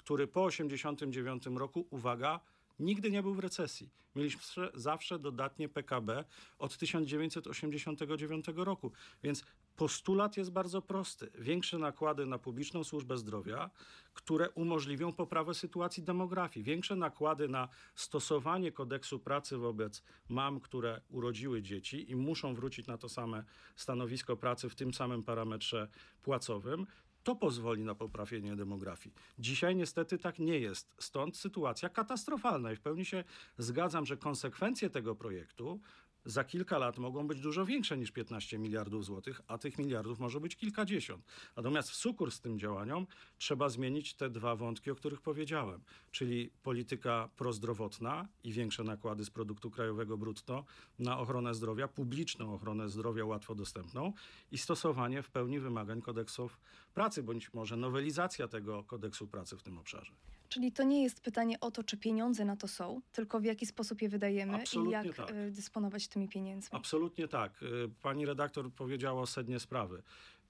który 0.00 0.26
po 0.26 0.48
1989 0.48 1.58
roku, 1.58 1.86
uwaga, 1.90 2.40
nigdy 2.78 3.10
nie 3.10 3.22
był 3.22 3.34
w 3.34 3.38
recesji. 3.38 3.90
Mieliśmy 4.16 4.42
zawsze 4.74 5.18
dodatnie 5.18 5.68
PKB 5.68 6.24
od 6.58 6.76
1989 6.76 8.46
roku. 8.56 8.92
Więc 9.22 9.44
postulat 9.76 10.36
jest 10.36 10.52
bardzo 10.52 10.82
prosty. 10.82 11.30
Większe 11.38 11.78
nakłady 11.78 12.26
na 12.26 12.38
publiczną 12.38 12.84
służbę 12.84 13.18
zdrowia, 13.18 13.70
które 14.14 14.50
umożliwią 14.50 15.12
poprawę 15.12 15.54
sytuacji 15.54 16.02
demografii. 16.02 16.64
Większe 16.64 16.96
nakłady 16.96 17.48
na 17.48 17.68
stosowanie 17.94 18.72
kodeksu 18.72 19.18
pracy 19.18 19.56
wobec 19.56 20.02
mam, 20.28 20.60
które 20.60 21.00
urodziły 21.08 21.62
dzieci 21.62 22.10
i 22.10 22.16
muszą 22.16 22.54
wrócić 22.54 22.86
na 22.86 22.98
to 22.98 23.08
same 23.08 23.44
stanowisko 23.76 24.36
pracy 24.36 24.68
w 24.68 24.74
tym 24.74 24.94
samym 24.94 25.22
parametrze 25.22 25.88
płacowym. 26.22 26.86
To 27.22 27.36
pozwoli 27.36 27.84
na 27.84 27.94
poprawienie 27.94 28.56
demografii. 28.56 29.14
Dzisiaj 29.38 29.76
niestety 29.76 30.18
tak 30.18 30.38
nie 30.38 30.58
jest. 30.58 30.94
Stąd 30.98 31.36
sytuacja 31.36 31.88
katastrofalna 31.88 32.72
i 32.72 32.76
w 32.76 32.80
pełni 32.80 33.04
się 33.04 33.24
zgadzam, 33.58 34.06
że 34.06 34.16
konsekwencje 34.16 34.90
tego 34.90 35.14
projektu 35.14 35.80
za 36.24 36.44
kilka 36.44 36.78
lat 36.78 36.98
mogą 36.98 37.26
być 37.26 37.40
dużo 37.40 37.66
większe 37.66 37.98
niż 37.98 38.10
15 38.10 38.58
miliardów 38.58 39.04
złotych, 39.04 39.40
a 39.46 39.58
tych 39.58 39.78
miliardów 39.78 40.18
może 40.18 40.40
być 40.40 40.56
kilkadziesiąt. 40.56 41.24
Natomiast 41.56 41.90
w 41.90 41.94
sukurs 41.94 42.40
tym 42.40 42.58
działaniom 42.58 43.06
trzeba 43.38 43.68
zmienić 43.68 44.14
te 44.14 44.30
dwa 44.30 44.56
wątki, 44.56 44.90
o 44.90 44.94
których 44.94 45.20
powiedziałem, 45.20 45.80
czyli 46.10 46.50
polityka 46.62 47.28
prozdrowotna 47.36 48.28
i 48.44 48.52
większe 48.52 48.84
nakłady 48.84 49.24
z 49.24 49.30
produktu 49.30 49.70
krajowego 49.70 50.18
brutto 50.18 50.64
na 50.98 51.18
ochronę 51.18 51.54
zdrowia, 51.54 51.88
publiczną 51.88 52.54
ochronę 52.54 52.88
zdrowia 52.88 53.24
łatwo 53.24 53.54
dostępną 53.54 54.12
i 54.52 54.58
stosowanie 54.58 55.22
w 55.22 55.30
pełni 55.30 55.60
wymagań 55.60 56.02
kodeksów 56.02 56.60
pracy, 56.94 57.22
bądź 57.22 57.54
może 57.54 57.76
nowelizacja 57.76 58.48
tego 58.48 58.84
kodeksu 58.84 59.26
pracy 59.26 59.56
w 59.56 59.62
tym 59.62 59.78
obszarze. 59.78 60.12
Czyli 60.50 60.72
to 60.72 60.82
nie 60.82 61.02
jest 61.02 61.20
pytanie 61.20 61.60
o 61.60 61.70
to, 61.70 61.84
czy 61.84 61.96
pieniądze 61.96 62.44
na 62.44 62.56
to 62.56 62.68
są, 62.68 63.00
tylko 63.12 63.40
w 63.40 63.44
jaki 63.44 63.66
sposób 63.66 64.02
je 64.02 64.08
wydajemy 64.08 64.54
Absolutnie 64.54 64.90
i 64.90 64.92
jak 64.92 65.16
tak. 65.16 65.30
y, 65.30 65.50
dysponować 65.50 66.08
tymi 66.08 66.28
pieniędzmi. 66.28 66.78
Absolutnie 66.78 67.28
tak. 67.28 67.62
Y, 67.62 67.66
Pani 68.02 68.26
redaktor 68.26 68.72
powiedziała 68.72 69.22
o 69.22 69.26
sednie 69.26 69.60
sprawy. 69.60 70.02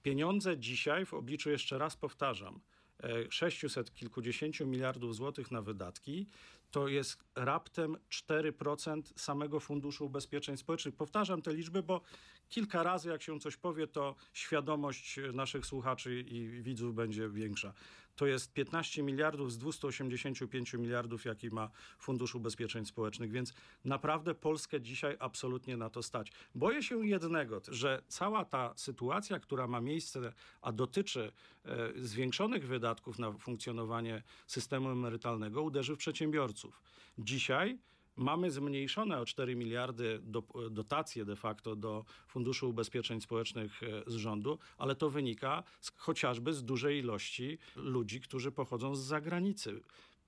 Pieniądze 0.03 0.57
dzisiaj 0.57 1.05
w 1.05 1.13
obliczu, 1.13 1.49
jeszcze 1.49 1.77
raz 1.77 1.95
powtarzam, 1.95 2.59
e, 3.03 3.31
600 3.31 3.93
kilkudziesięciu 3.93 4.67
miliardów 4.67 5.15
złotych 5.15 5.51
na 5.51 5.61
wydatki, 5.61 6.27
to 6.71 6.87
jest 6.87 7.23
raptem 7.35 7.97
4% 8.09 9.13
samego 9.15 9.59
Funduszu 9.59 10.05
Ubezpieczeń 10.05 10.57
Społecznych. 10.57 10.95
Powtarzam 10.95 11.41
te 11.41 11.53
liczby, 11.53 11.83
bo 11.83 12.01
kilka 12.49 12.83
razy 12.83 13.09
jak 13.09 13.21
się 13.21 13.39
coś 13.39 13.57
powie, 13.57 13.87
to 13.87 14.15
świadomość 14.33 15.19
naszych 15.33 15.65
słuchaczy 15.65 16.19
i 16.19 16.47
widzów 16.47 16.95
będzie 16.95 17.29
większa. 17.29 17.73
To 18.15 18.27
jest 18.27 18.53
15 18.53 19.03
miliardów 19.03 19.51
z 19.51 19.57
285 19.57 20.73
miliardów, 20.73 21.25
jaki 21.25 21.49
ma 21.49 21.69
Fundusz 21.99 22.35
Ubezpieczeń 22.35 22.85
Społecznych, 22.85 23.31
więc 23.31 23.53
naprawdę 23.85 24.35
Polskę 24.35 24.81
dzisiaj 24.81 25.15
absolutnie 25.19 25.77
na 25.77 25.89
to 25.89 26.03
stać. 26.03 26.31
Boję 26.55 26.83
się 26.83 27.07
jednego, 27.07 27.61
że 27.67 28.01
cała 28.07 28.45
ta 28.45 28.73
sytuacja, 28.75 29.39
która 29.39 29.67
ma 29.67 29.81
miejsce, 29.81 30.33
a 30.61 30.71
dotyczy 30.71 31.31
e, 31.65 31.91
zwiększonych 31.95 32.67
wydatków 32.67 33.19
na 33.19 33.31
funkcjonowanie 33.31 34.23
systemu 34.47 34.89
emerytalnego, 34.89 35.61
uderzy 35.61 35.95
w 35.95 35.97
przedsiębiorców. 35.97 36.81
Dzisiaj 37.17 37.77
Mamy 38.15 38.51
zmniejszone 38.51 39.19
o 39.19 39.25
4 39.25 39.55
miliardy 39.55 40.19
do, 40.23 40.43
dotacje 40.71 41.25
de 41.25 41.35
facto 41.35 41.75
do 41.75 42.05
Funduszu 42.27 42.69
Ubezpieczeń 42.69 43.21
Społecznych 43.21 43.83
e, 43.83 44.03
z 44.07 44.15
rządu, 44.15 44.59
ale 44.77 44.95
to 44.95 45.09
wynika 45.09 45.63
z, 45.79 45.91
chociażby 45.95 46.53
z 46.53 46.63
dużej 46.63 46.99
ilości 46.99 47.57
ludzi, 47.75 48.21
którzy 48.21 48.51
pochodzą 48.51 48.95
z 48.95 48.99
zagranicy. 48.99 49.81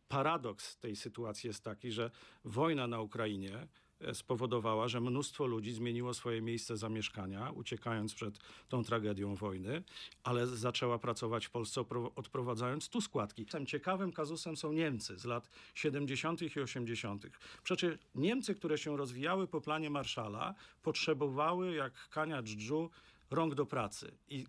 Paradoks 0.08 0.78
tej 0.78 0.96
sytuacji 0.96 1.48
jest 1.48 1.64
taki, 1.64 1.92
że 1.92 2.12
wojna 2.46 2.88
na 2.88 3.02
Ukrainie 3.02 3.68
spowodowała, 4.14 4.88
że 4.88 5.02
mnóstwo 5.02 5.46
ludzi 5.46 5.72
zmieniło 5.72 6.14
swoje 6.14 6.42
miejsce 6.42 6.78
zamieszkania, 6.78 7.52
uciekając 7.52 8.14
przed 8.14 8.40
tą 8.70 8.84
tragedią 8.84 9.36
wojny, 9.36 9.84
ale 10.24 10.48
zaczęła 10.48 11.00
pracować 11.00 11.46
w 11.46 11.50
Polsce, 11.50 11.82
odprowadzając 12.16 12.90
tu 12.90 13.02
składki. 13.02 13.46
Ciekawym 13.68 14.12
kazusem 14.12 14.58
są 14.58 14.74
Niemcy 14.74 15.20
z 15.20 15.26
lat 15.26 15.50
70. 15.76 16.42
i 16.42 16.60
80. 16.60 17.26
Przecież 17.64 17.98
Niemcy, 18.16 18.56
które 18.56 18.78
się 18.78 18.98
rozwijały 18.98 19.48
po 19.48 19.62
planie 19.62 19.90
Marszala, 19.90 20.56
potrzebowały 20.82 21.76
jak 21.76 22.10
kania 22.10 22.44
dżdżu 22.44 22.90
rąk 23.32 23.56
do 23.56 23.66
pracy. 23.66 24.12
I 24.30 24.46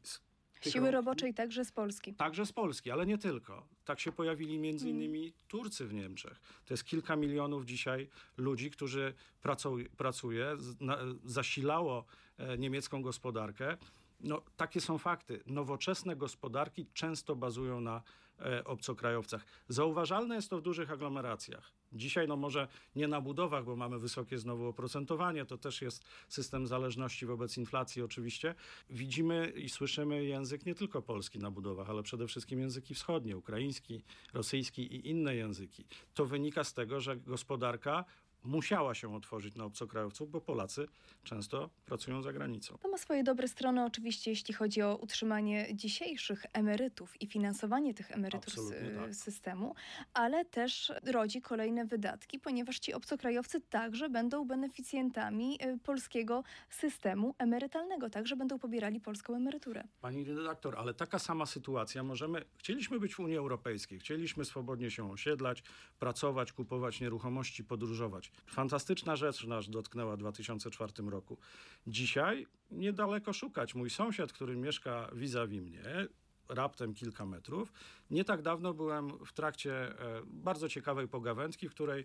Siły 0.71 0.91
roboczej 0.91 1.35
także 1.35 1.65
z 1.65 1.73
Polski. 1.73 2.15
Także 2.15 2.47
z 2.47 2.53
Polski, 2.53 2.91
ale 2.91 3.07
nie 3.07 3.19
tylko. 3.19 3.67
Tak 3.85 4.01
się 4.01 4.13
pojawili 4.13 4.59
między 4.59 4.91
innymi 4.91 5.33
Turcy 5.49 5.87
w 5.87 5.95
Niemczech. 5.95 6.41
To 6.65 6.75
jest 6.75 6.85
kilka 6.85 7.17
milionów 7.17 7.65
dzisiaj 7.65 8.09
ludzi, 8.37 8.71
którzy 8.71 9.15
pracuj, 9.43 9.89
pracuje, 9.89 10.57
na, 10.81 10.99
zasilało 11.25 12.05
e, 12.39 12.59
niemiecką 12.59 13.03
gospodarkę. 13.03 13.77
No, 14.21 14.43
takie 14.57 14.81
są 14.81 14.99
fakty. 14.99 15.43
Nowoczesne 15.47 16.17
gospodarki 16.17 16.87
często 16.95 17.37
bazują 17.37 17.81
na 17.81 18.03
e, 18.39 18.65
obcokrajowcach. 18.65 19.45
Zauważalne 19.69 20.35
jest 20.35 20.51
to 20.51 20.59
w 20.59 20.63
dużych 20.63 20.91
aglomeracjach. 20.91 21.73
Dzisiaj, 21.95 22.29
no 22.29 22.37
może 22.37 22.69
nie 22.97 23.09
na 23.09 23.21
budowach, 23.21 23.65
bo 23.65 23.77
mamy 23.77 23.99
wysokie 23.99 24.39
znowu 24.39 24.67
oprocentowanie, 24.67 25.45
to 25.45 25.59
też 25.59 25.83
jest 25.83 26.05
system 26.29 26.67
zależności 26.67 27.27
wobec 27.27 27.57
inflacji 27.57 28.03
oczywiście. 28.03 28.55
Widzimy 28.91 29.53
i 29.57 29.69
słyszymy 29.69 30.25
język 30.25 30.67
nie 30.67 30.75
tylko 30.75 31.03
polski 31.03 31.39
na 31.39 31.51
budowach, 31.51 31.91
ale 31.91 32.03
przede 32.03 32.27
wszystkim 32.27 32.61
języki 32.61 32.95
wschodnie, 32.95 33.37
ukraiński, 33.37 34.03
rosyjski 34.33 34.83
i 34.83 35.09
inne 35.09 35.37
języki. 35.37 35.85
To 36.15 36.27
wynika 36.27 36.65
z 36.65 36.75
tego, 36.75 37.01
że 37.01 37.17
gospodarka 37.17 38.05
musiała 38.45 38.95
się 38.95 39.15
otworzyć 39.15 39.55
na 39.55 39.65
obcokrajowców, 39.65 40.31
bo 40.31 40.41
Polacy 40.41 40.87
często 41.25 41.71
pracują 41.87 42.23
za 42.23 42.33
granicą. 42.33 42.79
To 42.83 42.89
ma 42.89 42.99
swoje 42.99 43.25
dobre 43.25 43.49
strony 43.49 43.85
oczywiście, 43.85 44.31
jeśli 44.31 44.55
chodzi 44.55 44.83
o 44.83 44.97
utrzymanie 44.97 45.67
dzisiejszych 45.75 46.47
emerytów 46.53 47.23
i 47.23 47.27
finansowanie 47.27 47.95
tych 47.95 48.11
emerytur 48.11 48.55
z 48.55 48.97
tak. 48.97 49.15
systemu, 49.15 49.75
ale 50.15 50.45
też 50.45 50.93
rodzi 51.05 51.43
kolejne 51.43 51.85
wydatki, 51.85 52.39
ponieważ 52.39 52.79
ci 52.79 52.95
obcokrajowcy 52.95 53.61
także 53.61 54.09
będą 54.09 54.45
beneficjentami 54.45 55.59
y, 55.65 55.79
polskiego 55.79 56.45
systemu 56.71 57.35
emerytalnego, 57.39 58.11
także 58.11 58.37
będą 58.37 58.59
pobierali 58.59 59.01
polską 59.01 59.37
emeryturę. 59.37 59.85
Pani 60.01 60.25
redaktor, 60.25 60.79
ale 60.79 60.95
taka 60.95 61.19
sama 61.19 61.47
sytuacja 61.47 62.03
możemy. 62.03 62.45
Chcieliśmy 62.57 63.01
być 63.01 63.15
w 63.15 63.21
Unii 63.21 63.37
Europejskiej, 63.37 63.99
chcieliśmy 63.99 64.45
swobodnie 64.45 64.91
się 64.91 65.11
osiedlać, 65.11 65.63
pracować, 65.99 66.53
kupować 66.53 67.01
nieruchomości, 67.01 67.65
podróżować. 67.65 68.31
Fantastyczna 68.47 69.17
rzecz 69.17 69.45
nas 69.47 69.71
dotknęła 69.71 70.17
w 70.17 70.19
2004 70.19 70.93
roku. 71.11 71.39
Dzisiaj 71.87 72.47
niedaleko 72.71 73.33
szukać. 73.33 73.75
Mój 73.75 73.91
sąsiad, 73.91 74.33
który 74.33 74.57
mieszka 74.57 75.11
vis-a-vis 75.13 75.63
mnie, 75.63 76.09
raptem 76.49 76.95
kilka 76.95 77.27
metrów. 77.27 77.73
Nie 78.11 78.25
tak 78.25 78.43
dawno 78.43 78.75
byłem 78.75 79.25
w 79.27 79.33
trakcie 79.33 79.75
e, 79.75 80.23
bardzo 80.27 80.69
ciekawej 80.69 81.09
pogawędki, 81.09 81.69
w 81.69 81.71
której 81.71 82.05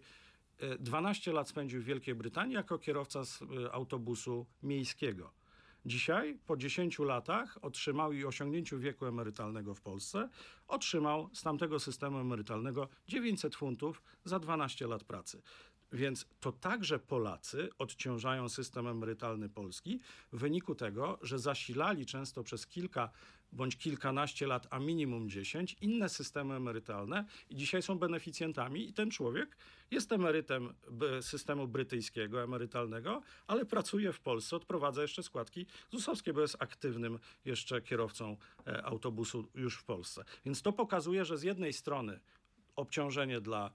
e, 0.59 0.77
12 0.77 1.31
lat 1.31 1.49
spędził 1.49 1.81
w 1.81 1.85
Wielkiej 1.85 2.15
Brytanii 2.15 2.55
jako 2.55 2.79
kierowca 2.79 3.25
z 3.25 3.41
e, 3.41 3.71
autobusu 3.71 4.45
miejskiego. 4.63 5.39
Dzisiaj, 5.85 6.39
po 6.45 6.57
10 6.57 6.99
latach, 6.99 7.57
otrzymał 7.61 8.13
i 8.13 8.25
osiągnięciu 8.25 8.79
wieku 8.79 9.05
emerytalnego 9.05 9.75
w 9.75 9.81
Polsce, 9.81 10.29
otrzymał 10.67 11.29
z 11.33 11.41
tamtego 11.41 11.79
systemu 11.79 12.19
emerytalnego 12.19 12.89
900 13.07 13.55
funtów 13.55 14.01
za 14.25 14.39
12 14.39 14.87
lat 14.87 15.03
pracy. 15.03 15.41
Więc 15.91 16.25
to 16.39 16.51
także 16.51 16.99
Polacy 16.99 17.69
odciążają 17.77 18.49
system 18.49 18.87
emerytalny 18.87 19.49
Polski 19.49 19.99
w 20.31 20.39
wyniku 20.39 20.75
tego, 20.75 21.19
że 21.21 21.39
zasilali 21.39 22.05
często 22.05 22.43
przez 22.43 22.67
kilka 22.67 23.09
bądź 23.51 23.77
kilkanaście 23.77 24.47
lat, 24.47 24.67
a 24.69 24.79
minimum 24.79 25.29
10, 25.29 25.75
inne 25.81 26.09
systemy 26.09 26.55
emerytalne 26.55 27.25
i 27.49 27.55
dzisiaj 27.55 27.81
są 27.81 27.99
beneficjentami 27.99 28.89
i 28.89 28.93
ten 28.93 29.11
człowiek 29.11 29.57
jest 29.91 30.11
emerytem 30.11 30.73
systemu 31.21 31.67
brytyjskiego 31.67 32.43
emerytalnego, 32.43 33.21
ale 33.47 33.65
pracuje 33.65 34.13
w 34.13 34.19
Polsce, 34.19 34.55
odprowadza 34.55 35.01
jeszcze 35.01 35.23
składki 35.23 35.65
ZUS-owskie, 35.91 36.33
bo 36.33 36.41
jest 36.41 36.55
aktywnym 36.59 37.19
jeszcze 37.45 37.81
kierowcą 37.81 38.37
e, 38.67 38.85
autobusu 38.85 39.47
już 39.55 39.77
w 39.77 39.83
Polsce. 39.83 40.23
Więc 40.45 40.61
to 40.61 40.73
pokazuje, 40.73 41.25
że 41.25 41.37
z 41.37 41.43
jednej 41.43 41.73
strony 41.73 42.19
obciążenie 42.75 43.41
dla 43.41 43.71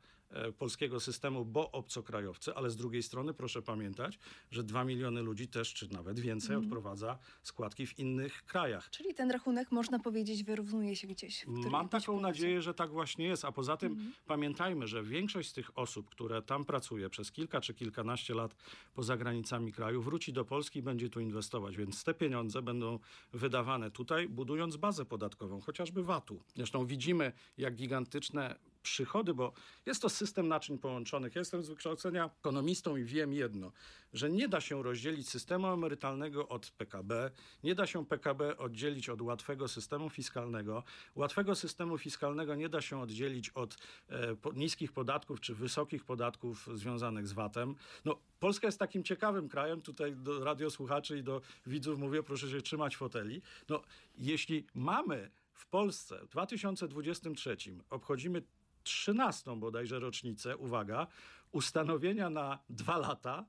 polskiego 0.58 1.00
systemu, 1.00 1.44
bo 1.44 1.70
obcokrajowcy, 1.70 2.54
ale 2.54 2.70
z 2.70 2.76
drugiej 2.76 3.02
strony 3.02 3.34
proszę 3.34 3.62
pamiętać, 3.62 4.18
że 4.50 4.62
2 4.62 4.84
miliony 4.84 5.22
ludzi 5.22 5.48
też, 5.48 5.74
czy 5.74 5.92
nawet 5.92 6.20
więcej, 6.20 6.56
odprowadza 6.56 7.18
składki 7.42 7.86
w 7.86 7.98
innych 7.98 8.44
krajach. 8.44 8.90
Czyli 8.90 9.14
ten 9.14 9.30
rachunek, 9.30 9.72
można 9.72 9.98
powiedzieć, 9.98 10.44
wyrównuje 10.44 10.96
się 10.96 11.06
gdzieś. 11.06 11.46
Mam 11.46 11.88
taką 11.88 12.06
punkcie. 12.06 12.22
nadzieję, 12.22 12.62
że 12.62 12.74
tak 12.74 12.90
właśnie 12.90 13.26
jest. 13.26 13.44
A 13.44 13.52
poza 13.52 13.76
tym 13.76 14.12
pamiętajmy, 14.26 14.86
że 14.86 15.02
większość 15.02 15.48
z 15.48 15.52
tych 15.52 15.78
osób, 15.78 16.10
które 16.10 16.42
tam 16.42 16.64
pracuje 16.64 17.10
przez 17.10 17.32
kilka 17.32 17.60
czy 17.60 17.74
kilkanaście 17.74 18.34
lat 18.34 18.54
poza 18.94 19.16
granicami 19.16 19.72
kraju, 19.72 20.02
wróci 20.02 20.32
do 20.32 20.44
Polski 20.44 20.78
i 20.78 20.82
będzie 20.82 21.10
tu 21.10 21.20
inwestować. 21.20 21.76
Więc 21.76 22.04
te 22.04 22.14
pieniądze 22.14 22.62
będą 22.62 22.98
wydawane 23.32 23.90
tutaj, 23.90 24.28
budując 24.28 24.76
bazę 24.76 25.04
podatkową, 25.04 25.60
chociażby 25.60 26.02
VAT-u. 26.02 26.42
Zresztą 26.56 26.86
widzimy, 26.86 27.32
jak 27.58 27.74
gigantyczne 27.74 28.56
przychody, 28.84 29.34
bo 29.34 29.52
jest 29.86 30.02
to 30.02 30.08
system 30.08 30.48
naczyń 30.48 30.78
połączonych. 30.78 31.34
Ja 31.34 31.38
jestem 31.38 31.62
z 31.62 31.68
wykształcenia 31.68 32.30
ekonomistą 32.40 32.96
i 32.96 33.04
wiem 33.04 33.32
jedno, 33.32 33.72
że 34.12 34.30
nie 34.30 34.48
da 34.48 34.60
się 34.60 34.82
rozdzielić 34.82 35.28
systemu 35.28 35.66
emerytalnego 35.66 36.48
od 36.48 36.70
PKB, 36.70 37.30
nie 37.64 37.74
da 37.74 37.86
się 37.86 38.06
PKB 38.06 38.56
oddzielić 38.56 39.08
od 39.08 39.22
łatwego 39.22 39.68
systemu 39.68 40.10
fiskalnego. 40.10 40.82
Łatwego 41.14 41.54
systemu 41.54 41.98
fiskalnego 41.98 42.54
nie 42.54 42.68
da 42.68 42.80
się 42.80 43.00
oddzielić 43.00 43.50
od 43.50 43.76
e, 44.08 44.36
po, 44.36 44.52
niskich 44.52 44.92
podatków 44.92 45.40
czy 45.40 45.54
wysokich 45.54 46.04
podatków 46.04 46.68
związanych 46.74 47.28
z 47.28 47.32
VAT-em. 47.32 47.74
No, 48.04 48.18
Polska 48.40 48.66
jest 48.66 48.78
takim 48.78 49.04
ciekawym 49.04 49.48
krajem, 49.48 49.82
tutaj 49.82 50.16
do 50.16 50.44
radiosłuchaczy 50.44 51.18
i 51.18 51.22
do 51.22 51.40
widzów 51.66 51.98
mówię, 51.98 52.22
proszę 52.22 52.50
się 52.50 52.60
trzymać 52.60 52.96
foteli. 52.96 53.42
No, 53.68 53.82
jeśli 54.18 54.66
mamy 54.74 55.30
w 55.54 55.66
Polsce 55.66 56.20
w 56.26 56.28
2023 56.28 57.56
obchodzimy 57.90 58.42
13 58.84 59.56
bodajże 59.56 59.98
rocznicę, 59.98 60.56
uwaga, 60.56 61.06
ustanowienia 61.52 62.30
na 62.30 62.58
dwa 62.68 62.98
lata, 62.98 63.44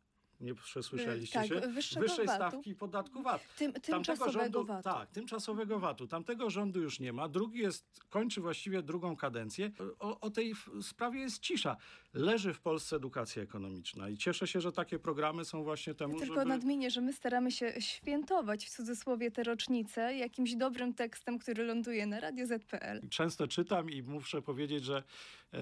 nie 0.46 0.56
przesłyszeliście 0.56 1.40
tak, 1.40 1.48
się, 1.48 1.60
wyższej 1.60 2.26
VAT-u. 2.26 2.36
stawki 2.36 2.76
podatku 2.76 3.22
VAT. 3.24 3.42
Tym, 3.58 3.74
tymczasowego 3.74 4.32
rządu, 4.32 4.66
VAT-u. 4.66 4.84
Tak, 4.84 5.10
tymczasowego 5.10 5.80
VAT-u. 5.80 6.08
Tamtego 6.08 6.50
rządu 6.50 6.82
już 6.82 7.00
nie 7.00 7.14
ma. 7.14 7.30
Drugi 7.30 7.60
jest, 7.60 7.86
kończy 8.10 8.42
właściwie 8.42 8.82
drugą 8.82 9.16
kadencję. 9.16 9.72
O, 10.00 10.20
o 10.20 10.30
tej 10.30 10.54
sprawie 10.82 11.20
jest 11.20 11.40
cisza. 11.40 11.78
Leży 12.14 12.54
w 12.54 12.62
Polsce 12.62 12.96
edukacja 12.96 13.44
ekonomiczna 13.44 14.10
i 14.10 14.18
cieszę 14.18 14.48
się, 14.48 14.62
że 14.62 14.72
takie 14.72 15.00
programy 15.00 15.46
są 15.46 15.64
właśnie 15.64 15.94
temu, 15.94 16.20
Tylko 16.20 16.36
żeby... 16.36 16.46
nadmienię, 16.46 16.92
że 16.92 17.02
my 17.02 17.14
staramy 17.14 17.52
się 17.52 17.74
świętować 17.82 18.66
w 18.66 18.70
cudzysłowie 18.70 19.32
te 19.32 19.44
rocznice 19.44 20.16
jakimś 20.16 20.56
dobrym 20.56 20.94
tekstem, 20.94 21.40
który 21.40 21.64
ląduje 21.64 22.06
na 22.06 22.20
Radio 22.20 22.48
ZPL. 22.48 23.10
Często 23.10 23.48
czytam 23.48 23.90
i 23.90 24.04
muszę 24.04 24.42
powiedzieć, 24.42 24.84
że 24.84 25.04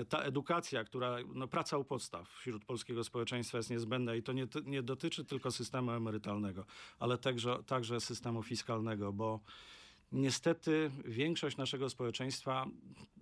ta 0.09 0.23
edukacja, 0.23 0.83
która, 0.83 1.17
no, 1.33 1.47
praca 1.47 1.77
u 1.77 1.83
podstaw 1.83 2.29
wśród 2.29 2.65
polskiego 2.65 3.03
społeczeństwa 3.03 3.57
jest 3.57 3.69
niezbędna 3.69 4.15
i 4.15 4.23
to 4.23 4.33
nie, 4.33 4.47
nie 4.65 4.83
dotyczy 4.83 5.25
tylko 5.25 5.51
systemu 5.51 5.91
emerytalnego, 5.91 6.65
ale 6.99 7.17
także, 7.17 7.63
także 7.63 7.99
systemu 7.99 8.43
fiskalnego, 8.43 9.13
bo 9.13 9.39
niestety 10.11 10.91
większość 11.05 11.57
naszego 11.57 11.89
społeczeństwa, 11.89 12.65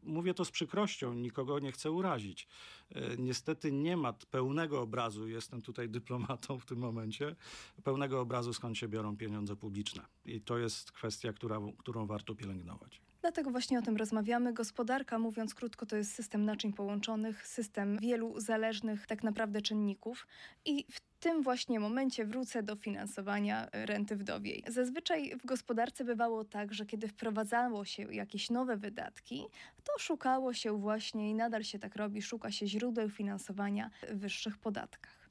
mówię 0.03 0.33
to 0.33 0.45
z 0.45 0.51
przykrością, 0.51 1.13
nikogo 1.13 1.59
nie 1.59 1.71
chcę 1.71 1.91
urazić, 1.91 2.47
e, 2.89 3.17
niestety 3.17 3.71
nie 3.71 3.97
ma 3.97 4.13
pełnego 4.13 4.81
obrazu, 4.81 5.27
jestem 5.27 5.61
tutaj 5.61 5.89
dyplomatą 5.89 6.59
w 6.59 6.65
tym 6.65 6.79
momencie, 6.79 7.35
pełnego 7.83 8.21
obrazu 8.21 8.53
skąd 8.53 8.77
się 8.77 8.87
biorą 8.87 9.17
pieniądze 9.17 9.55
publiczne. 9.55 10.05
I 10.25 10.41
to 10.41 10.57
jest 10.57 10.91
kwestia, 10.91 11.33
która, 11.33 11.59
którą 11.77 12.05
warto 12.05 12.35
pielęgnować. 12.35 13.01
Dlatego 13.21 13.51
właśnie 13.51 13.79
o 13.79 13.81
tym 13.81 13.97
rozmawiamy. 13.97 14.53
Gospodarka, 14.53 15.19
mówiąc 15.19 15.55
krótko, 15.55 15.85
to 15.85 15.95
jest 15.95 16.13
system 16.13 16.45
naczyń 16.45 16.73
połączonych, 16.73 17.47
system 17.47 17.97
wielu 17.97 18.39
zależnych 18.39 19.07
tak 19.07 19.23
naprawdę 19.23 19.61
czynników. 19.61 20.27
I 20.65 20.85
w 20.91 20.99
tym 21.19 21.41
właśnie 21.41 21.79
momencie 21.79 22.25
wrócę 22.25 22.63
do 22.63 22.75
finansowania 22.75 23.67
e, 23.71 23.85
renty 23.85 24.15
wdowiej. 24.15 24.63
Zazwyczaj 24.67 25.35
w 25.37 25.45
gospodarce 25.45 26.03
bywało 26.03 26.45
tak, 26.45 26.73
że 26.73 26.85
kiedy 26.85 27.07
wprowadzało 27.07 27.85
się 27.85 28.13
jakieś 28.13 28.49
nowe 28.49 28.77
wydatki, 28.77 29.43
to 29.83 29.99
szukało 29.99 30.53
się 30.53 30.77
właśnie 30.77 31.29
i 31.29 31.33
nadal 31.33 31.63
się 31.63 31.79
tak 31.79 31.95
robi, 31.95 32.21
szuka 32.21 32.51
się 32.51 32.67
źródeł 32.67 33.09
finansowania 33.09 33.89
w 34.09 34.17
wyższych 34.19 34.57
podatkach. 34.57 35.29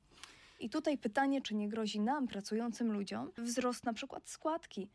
I 0.60 0.70
tutaj 0.70 0.98
pytanie, 0.98 1.42
czy 1.42 1.54
nie 1.54 1.68
grozi 1.68 2.00
nam, 2.00 2.28
pracującym 2.28 2.92
ludziom, 2.92 3.30
wzrost 3.38 3.84
na 3.84 3.92
przykład 3.92 4.28
składki, 4.28 4.88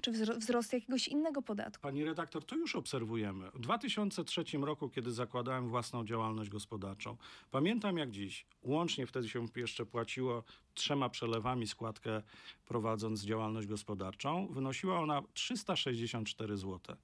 czy 0.00 0.12
wzro- 0.12 0.38
wzrost 0.38 0.72
jakiegoś 0.72 1.08
innego 1.08 1.42
podatku. 1.42 1.82
Pani 1.82 2.04
redaktor, 2.04 2.44
to 2.44 2.56
już 2.56 2.76
obserwujemy. 2.76 3.50
W 3.50 3.60
2003 3.60 4.44
roku, 4.62 4.88
kiedy 4.88 5.12
zakładałem 5.12 5.68
własną 5.68 6.04
działalność 6.04 6.50
gospodarczą, 6.50 7.16
pamiętam 7.50 7.96
jak 7.96 8.10
dziś, 8.10 8.46
łącznie 8.62 9.06
wtedy 9.06 9.28
się 9.28 9.46
jeszcze 9.56 9.86
płaciło 9.86 10.42
trzema 10.74 11.08
przelewami 11.08 11.66
składkę 11.66 12.22
prowadząc 12.66 13.24
działalność 13.24 13.66
gospodarczą, 13.66 14.46
wynosiła 14.50 15.00
ona 15.00 15.22
364 15.34 16.56
zł. 16.56 16.96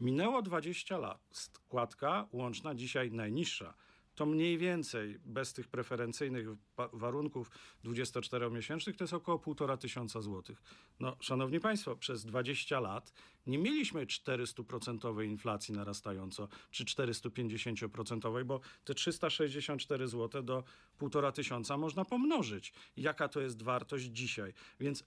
Minęło 0.00 0.42
20 0.42 0.98
lat. 0.98 1.20
Składka 1.30 2.28
łączna 2.32 2.74
dzisiaj 2.74 3.10
najniższa. 3.12 3.74
To 4.14 4.26
mniej 4.26 4.58
więcej, 4.58 5.18
bez 5.24 5.52
tych 5.52 5.68
preferencyjnych 5.68 6.46
wa- 6.76 6.88
warunków 6.92 7.50
24-miesięcznych, 7.84 8.96
to 8.96 9.04
jest 9.04 9.14
około 9.14 9.38
1,5 9.38 9.78
tysiąca 9.78 10.20
złotych. 10.22 10.62
No, 11.00 11.16
szanowni 11.20 11.60
państwo, 11.60 11.96
przez 11.96 12.24
20 12.24 12.80
lat 12.80 13.12
nie 13.46 13.58
mieliśmy 13.58 14.06
400% 14.06 15.24
inflacji 15.24 15.74
narastająco, 15.74 16.48
czy 16.70 16.84
450%, 16.84 18.44
bo 18.44 18.60
te 18.84 18.94
364 18.94 20.08
zł 20.08 20.42
do 20.42 20.64
1,5 21.00 21.32
tysiąca 21.32 21.76
można 21.76 22.04
pomnożyć. 22.04 22.72
Jaka 22.96 23.28
to 23.28 23.40
jest 23.40 23.62
wartość 23.62 24.04
dzisiaj? 24.04 24.52
Więc 24.80 25.04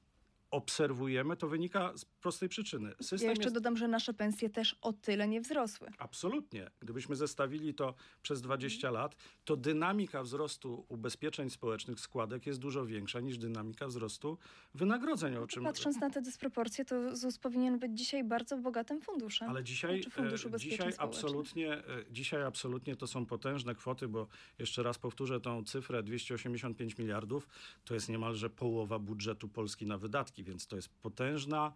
obserwujemy, 0.52 1.38
to 1.38 1.48
wynika 1.48 1.98
z 1.98 2.06
prostej 2.28 2.50
przyczyny. 2.50 2.92
System 3.02 3.26
Ja 3.26 3.30
jeszcze 3.30 3.44
jest... 3.44 3.56
dodam, 3.56 3.78
że 3.78 3.88
nasze 3.88 4.14
pensje 4.14 4.50
też 4.50 4.76
o 4.82 4.94
tyle 4.94 5.28
nie 5.28 5.42
wzrosły. 5.42 5.88
Absolutnie. 5.98 6.70
Gdybyśmy 6.80 7.16
zestawili 7.16 7.74
to 7.74 7.94
przez 8.22 8.42
20 8.42 8.92
lat, 8.92 9.16
to 9.46 9.56
dynamika 9.56 10.24
wzrostu 10.24 10.86
ubezpieczeń 10.90 11.50
społecznych, 11.50 12.00
składek 12.00 12.48
jest 12.48 12.60
dużo 12.60 12.86
większa 12.86 13.20
niż 13.20 13.38
dynamika 13.38 13.88
wzrostu 13.88 14.38
wynagrodzeń, 14.74 15.36
o 15.36 15.48
czym... 15.48 15.64
Patrząc 15.64 16.00
na 16.00 16.10
te 16.10 16.22
dysproporcje, 16.22 16.86
to 16.86 17.16
ZUS 17.16 17.38
powinien 17.38 17.80
być 17.80 17.98
dzisiaj 17.98 18.24
bardzo 18.24 18.58
bogatym 18.58 19.02
funduszem. 19.02 19.50
Ale 19.50 19.64
dzisiaj, 19.64 20.04
Znaczy 20.04 20.50
e, 20.54 20.60
dzisiaj, 20.60 20.94
absolutnie, 20.98 21.74
e, 21.74 21.84
dzisiaj 22.12 22.44
absolutnie 22.44 22.96
to 22.96 23.08
są 23.08 23.26
potężne 23.26 23.76
kwoty, 23.76 24.08
bo 24.08 24.28
jeszcze 24.60 24.84
raz 24.84 24.98
powtórzę 24.98 25.42
tą 25.42 25.64
cyfrę 25.64 26.04
285 26.04 26.98
miliardów, 26.98 27.48
to 27.86 27.94
jest 27.94 28.10
niemalże 28.10 28.50
połowa 28.50 29.00
budżetu 29.00 29.50
Polski 29.50 29.86
na 29.86 29.98
wydatki, 29.98 30.44
więc 30.44 30.68
to 30.68 30.76
jest 30.76 30.90
potężna 30.90 31.74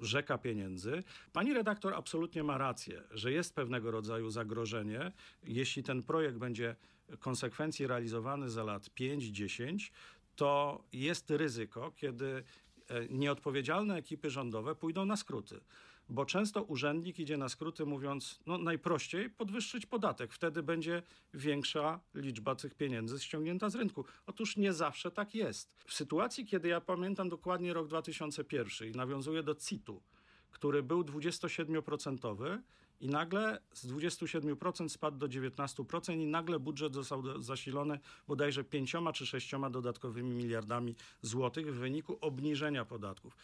rzeka 0.00 0.38
pieniędzy. 0.38 1.02
Pani 1.32 1.54
redaktor 1.54 1.94
absolutnie 1.94 2.42
ma 2.42 2.58
rację, 2.58 3.02
że 3.10 3.32
jest 3.32 3.54
pewnego 3.54 3.90
rodzaju 3.90 4.30
zagrożenie, 4.30 5.12
jeśli 5.44 5.82
ten 5.82 6.02
projekt 6.02 6.38
będzie 6.38 6.76
konsekwencji 7.18 7.86
realizowany 7.86 8.50
za 8.50 8.64
lat 8.64 8.82
5-10, 8.82 9.90
to 10.36 10.84
jest 10.92 11.30
ryzyko, 11.30 11.92
kiedy 11.96 12.44
e, 12.88 13.08
nieodpowiedzialne 13.08 13.96
ekipy 13.96 14.30
rządowe 14.30 14.74
pójdą 14.74 15.04
na 15.04 15.16
skróty. 15.16 15.60
Bo 16.08 16.26
często 16.26 16.62
urzędnik 16.62 17.18
idzie 17.18 17.36
na 17.36 17.48
skróty 17.48 17.86
mówiąc, 17.86 18.40
no 18.46 18.58
najprościej 18.58 19.30
podwyższyć 19.30 19.86
podatek, 19.86 20.32
wtedy 20.32 20.62
będzie 20.62 21.02
większa 21.34 22.00
liczba 22.14 22.54
tych 22.54 22.74
pieniędzy 22.74 23.20
ściągnięta 23.20 23.70
z 23.70 23.74
rynku. 23.74 24.04
Otóż 24.26 24.56
nie 24.56 24.72
zawsze 24.72 25.10
tak 25.10 25.34
jest. 25.34 25.74
W 25.86 25.94
sytuacji, 25.94 26.46
kiedy 26.46 26.68
ja 26.68 26.80
pamiętam 26.80 27.28
dokładnie 27.28 27.72
rok 27.72 27.88
2001 27.88 28.88
i 28.88 28.92
nawiązuję 28.92 29.42
do 29.42 29.54
CIT-u, 29.54 30.02
który 30.50 30.82
był 30.82 31.02
27% 31.02 32.58
i 33.02 33.08
nagle 33.08 33.60
z 33.72 33.86
27% 33.86 34.88
spadł 34.88 35.18
do 35.18 35.28
19% 35.28 36.20
i 36.20 36.26
nagle 36.26 36.58
budżet 36.58 36.94
został 36.94 37.42
zasilony 37.42 37.98
bodajże 38.28 38.64
5 38.64 38.96
czy 39.14 39.26
6 39.26 39.52
dodatkowymi 39.70 40.30
miliardami 40.30 40.94
złotych 41.22 41.74
w 41.74 41.78
wyniku 41.78 42.18
obniżenia 42.20 42.84
podatków. 42.84 43.36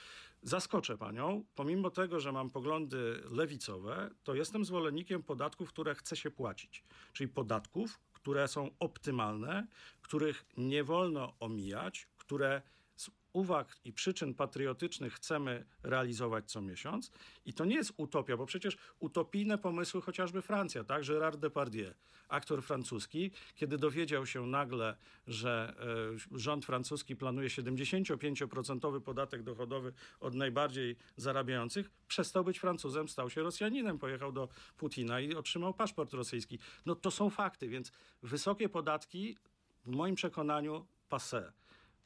Zaskoczę 0.42 0.98
panią, 0.98 1.44
pomimo 1.54 1.90
tego, 1.90 2.20
że 2.20 2.32
mam 2.32 2.50
poglądy 2.50 3.22
lewicowe, 3.30 4.10
to 4.24 4.34
jestem 4.34 4.64
zwolennikiem 4.64 5.22
podatków, 5.22 5.68
które 5.68 5.94
chce 5.94 6.16
się 6.16 6.30
płacić. 6.30 6.84
Czyli 7.12 7.28
podatków, 7.28 8.00
które 8.12 8.48
są 8.48 8.70
optymalne, 8.80 9.66
których 10.02 10.44
nie 10.56 10.84
wolno 10.84 11.34
omijać, 11.40 12.08
które 12.18 12.62
uwag 13.32 13.76
i 13.84 13.92
przyczyn 13.92 14.34
patriotycznych 14.34 15.14
chcemy 15.14 15.64
realizować 15.82 16.50
co 16.50 16.60
miesiąc. 16.60 17.10
I 17.46 17.54
to 17.54 17.64
nie 17.64 17.76
jest 17.76 17.92
utopia, 17.96 18.36
bo 18.36 18.46
przecież 18.46 18.76
utopijne 18.98 19.58
pomysły 19.58 20.02
chociażby 20.02 20.42
Francja, 20.42 20.84
tak? 20.84 21.02
Gérard 21.02 21.36
Depardieu, 21.36 21.90
aktor 22.28 22.62
francuski, 22.62 23.30
kiedy 23.54 23.78
dowiedział 23.78 24.26
się 24.26 24.46
nagle, 24.46 24.96
że 25.26 25.74
e, 26.34 26.38
rząd 26.38 26.64
francuski 26.64 27.16
planuje 27.16 27.48
75% 27.48 29.00
podatek 29.00 29.42
dochodowy 29.42 29.92
od 30.20 30.34
najbardziej 30.34 30.96
zarabiających, 31.16 31.90
przestał 32.08 32.44
być 32.44 32.58
Francuzem, 32.58 33.08
stał 33.08 33.30
się 33.30 33.42
Rosjaninem, 33.42 33.98
pojechał 33.98 34.32
do 34.32 34.48
Putina 34.76 35.20
i 35.20 35.34
otrzymał 35.34 35.74
paszport 35.74 36.14
rosyjski. 36.14 36.58
No 36.86 36.94
to 36.94 37.10
są 37.10 37.30
fakty, 37.30 37.68
więc 37.68 37.92
wysokie 38.22 38.68
podatki 38.68 39.36
w 39.84 39.90
moim 39.90 40.14
przekonaniu 40.14 40.86
passé 41.10 41.52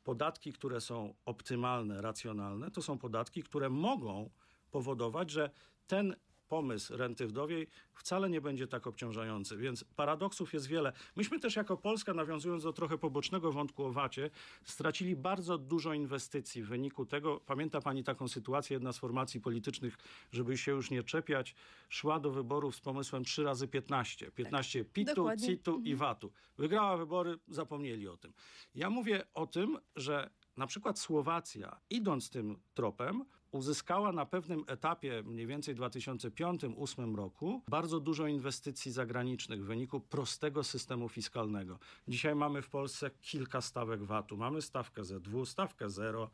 podatki, 0.04 0.52
które 0.52 0.80
są 0.80 1.14
optymalne, 1.24 2.02
racjonalne, 2.02 2.70
to 2.70 2.82
są 2.82 2.98
podatki, 2.98 3.42
które 3.42 3.70
mogą 3.70 4.30
powodować, 4.70 5.30
że 5.30 5.50
ten 5.86 6.16
pomysł 6.52 6.96
renty 6.96 7.26
wdowiej 7.26 7.66
wcale 7.94 8.30
nie 8.30 8.40
będzie 8.40 8.66
tak 8.66 8.86
obciążający. 8.86 9.56
Więc 9.56 9.84
paradoksów 9.84 10.52
jest 10.52 10.66
wiele. 10.66 10.92
Myśmy 11.16 11.40
też 11.40 11.56
jako 11.56 11.76
Polska, 11.76 12.14
nawiązując 12.14 12.62
do 12.62 12.72
trochę 12.72 12.98
pobocznego 12.98 13.52
wątku 13.52 13.84
o 13.84 13.92
VAT-ie, 13.92 14.30
stracili 14.64 15.16
bardzo 15.16 15.58
dużo 15.58 15.94
inwestycji 15.94 16.62
w 16.62 16.68
wyniku 16.68 17.06
tego. 17.06 17.40
Pamięta 17.40 17.80
pani 17.80 18.04
taką 18.04 18.28
sytuację, 18.28 18.74
jedna 18.74 18.92
z 18.92 18.98
formacji 18.98 19.40
politycznych, 19.40 19.98
żeby 20.32 20.58
się 20.58 20.72
już 20.72 20.90
nie 20.90 21.02
czepiać, 21.02 21.54
szła 21.88 22.20
do 22.20 22.30
wyborów 22.30 22.76
z 22.76 22.80
pomysłem 22.80 23.24
3 23.24 23.44
razy 23.44 23.68
15. 23.68 24.30
15 24.30 24.84
tak, 24.84 24.92
PIT-u, 24.92 25.28
CIT-u 25.46 25.80
i 25.80 25.94
VAT-u. 25.94 26.32
Wygrała 26.58 26.96
wybory, 26.96 27.38
zapomnieli 27.48 28.08
o 28.08 28.16
tym. 28.16 28.32
Ja 28.74 28.90
mówię 28.90 29.22
o 29.34 29.46
tym, 29.46 29.78
że 29.96 30.30
na 30.56 30.66
przykład 30.66 30.98
Słowacja, 30.98 31.80
idąc 31.90 32.30
tym 32.30 32.56
tropem, 32.74 33.24
uzyskała 33.52 34.12
na 34.12 34.26
pewnym 34.26 34.64
etapie, 34.66 35.22
mniej 35.26 35.46
więcej 35.46 35.74
w 35.74 35.78
2005-2008 35.78 37.14
roku, 37.14 37.62
bardzo 37.68 38.00
dużo 38.00 38.26
inwestycji 38.26 38.92
zagranicznych 38.92 39.62
w 39.62 39.66
wyniku 39.66 40.00
prostego 40.00 40.64
systemu 40.64 41.08
fiskalnego. 41.08 41.78
Dzisiaj 42.08 42.34
mamy 42.34 42.62
w 42.62 42.68
Polsce 42.68 43.10
kilka 43.20 43.60
stawek 43.60 44.02
VAT-u. 44.02 44.36
Mamy 44.36 44.62
stawkę 44.62 45.02
Z2, 45.02 45.46
stawkę 45.46 45.90
0, 45.90 46.30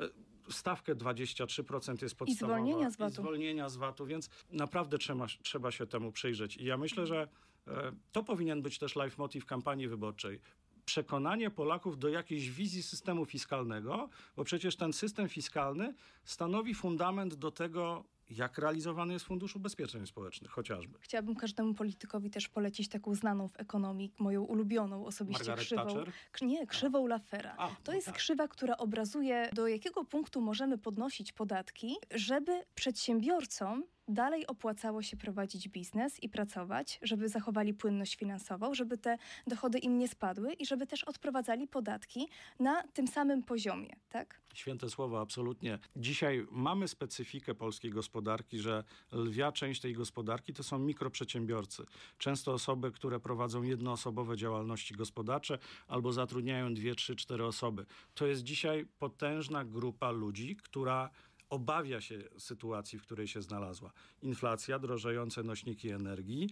e, 0.00 0.08
stawkę 0.50 0.94
23% 0.94 2.02
jest 2.02 2.14
podstawowa. 2.14 2.58
I 2.58 2.62
zwolnienia 2.62 2.90
z 2.90 2.96
VAT-u. 2.96 3.14
Zwolnienia 3.14 3.68
z 3.68 3.76
VAT-u, 3.76 4.06
więc 4.06 4.30
naprawdę 4.50 4.98
trzeba, 4.98 5.26
trzeba 5.42 5.70
się 5.70 5.86
temu 5.86 6.12
przyjrzeć. 6.12 6.56
I 6.56 6.64
ja 6.64 6.76
myślę, 6.76 7.06
że 7.06 7.28
e, 7.68 7.92
to 8.12 8.22
powinien 8.22 8.62
być 8.62 8.78
też 8.78 8.96
leitmotiv 8.96 9.46
kampanii 9.46 9.88
wyborczej 9.88 10.40
przekonanie 10.86 11.50
Polaków 11.50 11.98
do 11.98 12.08
jakiejś 12.08 12.50
wizji 12.50 12.82
systemu 12.82 13.24
fiskalnego, 13.24 14.08
bo 14.36 14.44
przecież 14.44 14.76
ten 14.76 14.92
system 14.92 15.28
fiskalny 15.28 15.94
stanowi 16.24 16.74
fundament 16.74 17.34
do 17.34 17.50
tego, 17.50 18.04
jak 18.30 18.58
realizowany 18.58 19.12
jest 19.12 19.24
Fundusz 19.24 19.56
Ubezpieczeń 19.56 20.06
Społecznych 20.06 20.50
chociażby. 20.50 20.98
Chciałabym 21.00 21.34
każdemu 21.34 21.74
politykowi 21.74 22.30
też 22.30 22.48
polecić 22.48 22.88
taką 22.88 23.14
znaną 23.14 23.48
w 23.48 23.60
ekonomii, 23.60 24.12
moją 24.18 24.42
ulubioną 24.42 25.06
osobiście 25.06 25.44
Margaret 25.44 25.64
krzywą. 25.66 25.82
Thatcher? 25.82 26.12
Nie, 26.42 26.66
krzywą 26.66 27.06
Lafera. 27.06 27.54
A, 27.58 27.68
to 27.68 27.74
no 27.86 27.94
jest 27.94 28.06
tak. 28.06 28.16
krzywa, 28.16 28.48
która 28.48 28.76
obrazuje 28.76 29.50
do 29.52 29.68
jakiego 29.68 30.04
punktu 30.04 30.40
możemy 30.40 30.78
podnosić 30.78 31.32
podatki, 31.32 31.96
żeby 32.14 32.64
przedsiębiorcom 32.74 33.84
dalej 34.08 34.46
opłacało 34.46 35.02
się 35.02 35.16
prowadzić 35.16 35.68
biznes 35.68 36.22
i 36.22 36.28
pracować, 36.28 36.98
żeby 37.02 37.28
zachowali 37.28 37.74
płynność 37.74 38.16
finansową, 38.16 38.74
żeby 38.74 38.98
te 38.98 39.18
dochody 39.46 39.78
im 39.78 39.98
nie 39.98 40.08
spadły 40.08 40.52
i 40.52 40.66
żeby 40.66 40.86
też 40.86 41.04
odprowadzali 41.04 41.68
podatki 41.68 42.28
na 42.60 42.82
tym 42.82 43.08
samym 43.08 43.42
poziomie, 43.42 43.96
tak? 44.08 44.40
Święte 44.54 44.90
słowa, 44.90 45.20
absolutnie. 45.20 45.78
Dzisiaj 45.96 46.46
mamy 46.50 46.88
specyfikę 46.88 47.54
polskiej 47.54 47.90
gospodarki, 47.90 48.58
że 48.58 48.84
lwia 49.12 49.52
część 49.52 49.80
tej 49.80 49.94
gospodarki 49.94 50.52
to 50.52 50.62
są 50.62 50.78
mikroprzedsiębiorcy. 50.78 51.84
Często 52.18 52.52
osoby, 52.52 52.92
które 52.92 53.20
prowadzą 53.20 53.62
jednoosobowe 53.62 54.36
działalności 54.36 54.94
gospodarcze 54.94 55.58
albo 55.88 56.12
zatrudniają 56.12 56.74
dwie, 56.74 56.94
trzy, 56.94 57.16
cztery 57.16 57.44
osoby. 57.44 57.86
To 58.14 58.26
jest 58.26 58.42
dzisiaj 58.42 58.86
potężna 58.98 59.64
grupa 59.64 60.10
ludzi, 60.10 60.56
która 60.56 61.10
obawia 61.50 62.00
się 62.00 62.18
sytuacji, 62.38 62.98
w 62.98 63.02
której 63.02 63.28
się 63.28 63.42
znalazła. 63.42 63.92
Inflacja, 64.22 64.78
drożejące 64.78 65.42
nośniki 65.42 65.90
energii, 65.90 66.50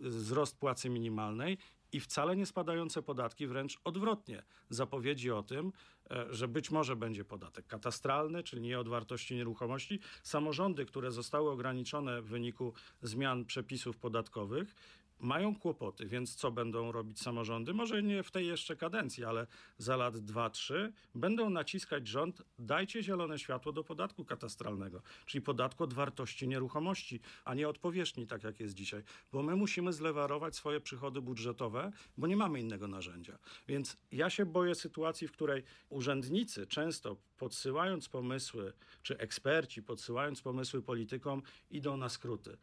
wzrost 0.00 0.58
płacy 0.58 0.88
minimalnej 0.88 1.58
i 1.92 2.00
wcale 2.00 2.36
nie 2.36 2.46
spadające 2.46 3.02
podatki, 3.02 3.46
wręcz 3.46 3.78
odwrotnie. 3.84 4.42
Zapowiedzi 4.70 5.30
o 5.30 5.42
tym, 5.42 5.72
e, 6.10 6.26
że 6.34 6.48
być 6.48 6.70
może 6.70 6.96
będzie 6.96 7.24
podatek 7.24 7.66
katastralny, 7.66 8.42
czyli 8.42 8.62
nie 8.62 8.80
od 8.80 8.88
wartości 8.88 9.34
nieruchomości. 9.34 10.00
Samorządy, 10.22 10.86
które 10.86 11.10
zostały 11.10 11.50
ograniczone 11.50 12.22
w 12.22 12.26
wyniku 12.26 12.72
zmian 13.02 13.44
przepisów 13.44 13.96
podatkowych, 13.96 14.74
mają 15.20 15.56
kłopoty, 15.56 16.06
więc 16.06 16.34
co 16.34 16.50
będą 16.50 16.92
robić 16.92 17.20
samorządy? 17.20 17.74
Może 17.74 18.02
nie 18.02 18.22
w 18.22 18.30
tej 18.30 18.46
jeszcze 18.46 18.76
kadencji, 18.76 19.24
ale 19.24 19.46
za 19.78 19.96
lat 19.96 20.14
2-3 20.14 20.92
będą 21.14 21.50
naciskać 21.50 22.08
rząd, 22.08 22.42
dajcie 22.58 23.02
zielone 23.02 23.38
światło 23.38 23.72
do 23.72 23.84
podatku 23.84 24.24
katastralnego, 24.24 25.02
czyli 25.26 25.42
podatku 25.42 25.84
od 25.84 25.94
wartości 25.94 26.48
nieruchomości, 26.48 27.20
a 27.44 27.54
nie 27.54 27.68
od 27.68 27.78
powierzchni, 27.78 28.26
tak 28.26 28.44
jak 28.44 28.60
jest 28.60 28.74
dzisiaj. 28.74 29.02
Bo 29.32 29.42
my 29.42 29.56
musimy 29.56 29.92
zlewarować 29.92 30.56
swoje 30.56 30.80
przychody 30.80 31.20
budżetowe, 31.20 31.92
bo 32.16 32.26
nie 32.26 32.36
mamy 32.36 32.60
innego 32.60 32.88
narzędzia. 32.88 33.38
Więc 33.68 33.96
ja 34.12 34.30
się 34.30 34.46
boję 34.46 34.74
sytuacji, 34.74 35.28
w 35.28 35.32
której 35.32 35.62
urzędnicy 35.88 36.66
często 36.66 37.16
podsyłając 37.38 38.08
pomysły, 38.08 38.72
czy 39.02 39.18
eksperci 39.18 39.82
podsyłając 39.82 40.42
pomysły 40.42 40.82
politykom, 40.82 41.42
idą 41.70 41.96
na 41.96 42.08
skróty 42.08 42.56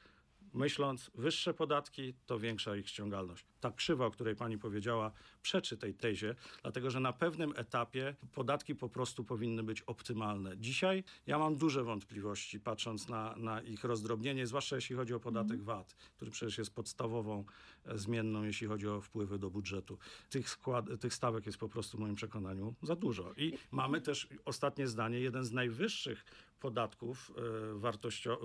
myśląc, 0.53 1.11
wyższe 1.15 1.53
podatki 1.53 2.13
to 2.25 2.39
większa 2.39 2.75
ich 2.75 2.89
ściągalność. 2.89 3.52
Ta 3.63 3.71
krzywa, 3.71 4.05
o 4.05 4.11
której 4.11 4.35
pani 4.35 4.57
powiedziała, 4.57 5.11
przeczy 5.41 5.77
tej 5.77 5.93
tezie, 5.93 6.35
dlatego 6.61 6.89
że 6.89 6.99
na 6.99 7.13
pewnym 7.13 7.53
etapie 7.55 8.15
podatki 8.33 8.75
po 8.75 8.89
prostu 8.89 9.23
powinny 9.23 9.63
być 9.63 9.81
optymalne. 9.81 10.57
Dzisiaj 10.57 11.03
ja 11.27 11.39
mam 11.39 11.55
duże 11.55 11.83
wątpliwości, 11.83 12.59
patrząc 12.59 13.09
na, 13.09 13.35
na 13.37 13.61
ich 13.61 13.83
rozdrobnienie, 13.83 14.47
zwłaszcza 14.47 14.75
jeśli 14.75 14.95
chodzi 14.95 15.13
o 15.13 15.19
podatek 15.19 15.61
VAT, 15.61 15.95
który 16.15 16.31
przecież 16.31 16.57
jest 16.57 16.75
podstawową 16.75 17.45
e, 17.85 17.97
zmienną, 17.97 18.43
jeśli 18.43 18.67
chodzi 18.67 18.87
o 18.87 19.01
wpływy 19.01 19.39
do 19.39 19.49
budżetu. 19.49 19.97
Tych, 20.29 20.49
skład, 20.49 20.85
tych 20.99 21.13
stawek 21.13 21.45
jest 21.45 21.57
po 21.57 21.69
prostu 21.69 21.97
w 21.97 21.99
moim 21.99 22.15
przekonaniu 22.15 22.75
za 22.81 22.95
dużo. 22.95 23.33
I 23.37 23.53
mamy 23.71 24.01
też, 24.01 24.27
ostatnie 24.45 24.87
zdanie, 24.87 25.19
jeden 25.19 25.43
z 25.43 25.51
najwyższych 25.51 26.25
podatków 26.63 27.31
e, 27.37 27.79
wartościo, 27.79 28.39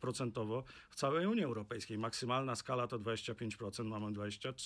procentowo 0.00 0.64
w 0.90 0.94
całej 0.94 1.26
Unii 1.26 1.44
Europejskiej. 1.44 1.98
Maksymalna 1.98 2.56
skala 2.56 2.86
to 2.86 2.98
25%, 2.98 3.84
mamy 3.84 4.06
23%. 4.06 4.63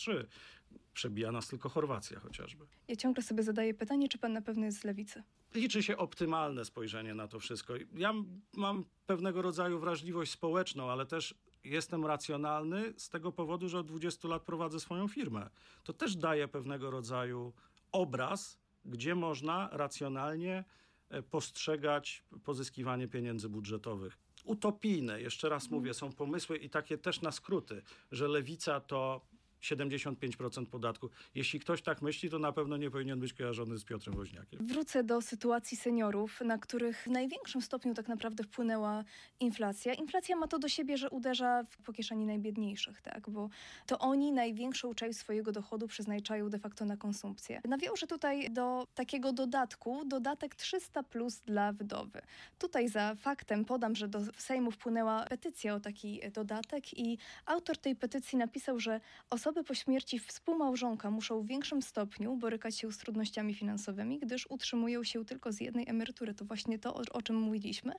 Przebija 0.94 1.32
nas 1.32 1.48
tylko 1.48 1.68
Chorwacja 1.68 2.20
chociażby. 2.20 2.66
Ja 2.88 2.96
ciągle 2.96 3.22
sobie 3.22 3.42
zadaję 3.42 3.74
pytanie, 3.74 4.08
czy 4.08 4.18
pan 4.18 4.32
na 4.32 4.42
pewno 4.42 4.66
jest 4.66 4.80
z 4.80 4.84
lewicy? 4.84 5.22
Liczy 5.54 5.82
się 5.82 5.96
optymalne 5.96 6.64
spojrzenie 6.64 7.14
na 7.14 7.28
to 7.28 7.40
wszystko. 7.40 7.74
Ja 7.94 8.14
mam 8.56 8.84
pewnego 9.06 9.42
rodzaju 9.42 9.78
wrażliwość 9.78 10.32
społeczną, 10.32 10.90
ale 10.90 11.06
też 11.06 11.34
jestem 11.64 12.06
racjonalny 12.06 12.94
z 12.96 13.08
tego 13.08 13.32
powodu, 13.32 13.68
że 13.68 13.78
od 13.78 13.86
20 13.86 14.28
lat 14.28 14.42
prowadzę 14.42 14.80
swoją 14.80 15.08
firmę. 15.08 15.50
To 15.84 15.92
też 15.92 16.16
daje 16.16 16.48
pewnego 16.48 16.90
rodzaju 16.90 17.52
obraz, 17.92 18.58
gdzie 18.84 19.14
można 19.14 19.68
racjonalnie 19.72 20.64
e, 21.10 21.22
postrzegać 21.22 22.24
pozyskiwanie 22.44 23.08
pieniędzy 23.08 23.48
budżetowych. 23.48 24.18
Utopijne, 24.44 25.20
jeszcze 25.22 25.48
raz 25.48 25.70
mówię, 25.70 25.94
są 25.94 26.12
pomysły 26.12 26.56
i 26.58 26.70
takie 26.70 26.98
też 26.98 27.20
na 27.20 27.32
skróty, 27.32 27.82
że 28.12 28.28
lewica 28.28 28.80
to 28.80 29.26
75% 29.62 30.66
podatku. 30.66 31.10
Jeśli 31.34 31.60
ktoś 31.60 31.82
tak 31.82 32.02
myśli, 32.02 32.30
to 32.30 32.38
na 32.38 32.52
pewno 32.52 32.76
nie 32.76 32.90
powinien 32.90 33.20
być 33.20 33.32
kojarzony 33.32 33.78
z 33.78 33.84
Piotrem 33.84 34.16
Woźniakiem. 34.16 34.66
Wrócę 34.66 35.04
do 35.04 35.20
sytuacji 35.20 35.76
seniorów, 35.76 36.40
na 36.40 36.58
których 36.58 37.02
w 37.02 37.06
największym 37.06 37.62
stopniu 37.62 37.94
tak 37.94 38.08
naprawdę 38.08 38.44
wpłynęła 38.44 39.04
inflacja. 39.40 39.94
Inflacja 39.94 40.36
ma 40.36 40.48
to 40.48 40.58
do 40.58 40.68
siebie, 40.68 40.96
że 40.96 41.10
uderza 41.10 41.64
w 41.64 41.76
po 41.82 41.92
kieszeni 41.92 42.26
najbiedniejszych, 42.26 43.00
tak? 43.00 43.30
bo 43.30 43.48
to 43.86 43.98
oni 43.98 44.32
największą 44.32 44.94
część 44.94 45.18
swojego 45.18 45.52
dochodu 45.52 45.86
przeznaczają 45.86 46.50
de 46.50 46.58
facto 46.58 46.84
na 46.84 46.96
konsumpcję. 46.96 47.60
Nawiążę 47.68 48.06
tutaj 48.06 48.50
do 48.50 48.86
takiego 48.94 49.32
dodatku, 49.32 50.04
dodatek 50.04 50.54
300 50.54 51.02
plus 51.02 51.40
dla 51.40 51.72
wdowy. 51.72 52.22
Tutaj 52.58 52.88
za 52.88 53.14
faktem 53.14 53.64
podam, 53.64 53.96
że 53.96 54.08
do 54.08 54.20
Sejmu 54.38 54.70
wpłynęła 54.70 55.24
petycja 55.24 55.74
o 55.74 55.80
taki 55.80 56.20
dodatek 56.32 56.98
i 56.98 57.18
autor 57.46 57.78
tej 57.78 57.96
petycji 57.96 58.38
napisał, 58.38 58.80
że 58.80 59.00
osoby 59.30 59.47
Osoby 59.48 59.64
po 59.64 59.74
śmierci 59.74 60.18
współmałżonka 60.18 61.10
muszą 61.10 61.42
w 61.42 61.46
większym 61.46 61.82
stopniu 61.82 62.36
borykać 62.36 62.78
się 62.78 62.92
z 62.92 62.98
trudnościami 62.98 63.54
finansowymi, 63.54 64.18
gdyż 64.18 64.46
utrzymują 64.50 65.04
się 65.04 65.24
tylko 65.24 65.52
z 65.52 65.60
jednej 65.60 65.88
emerytury. 65.88 66.34
To 66.34 66.44
właśnie 66.44 66.78
to, 66.78 66.94
o, 66.94 67.02
o 67.12 67.22
czym 67.22 67.36
mówiliśmy. 67.36 67.92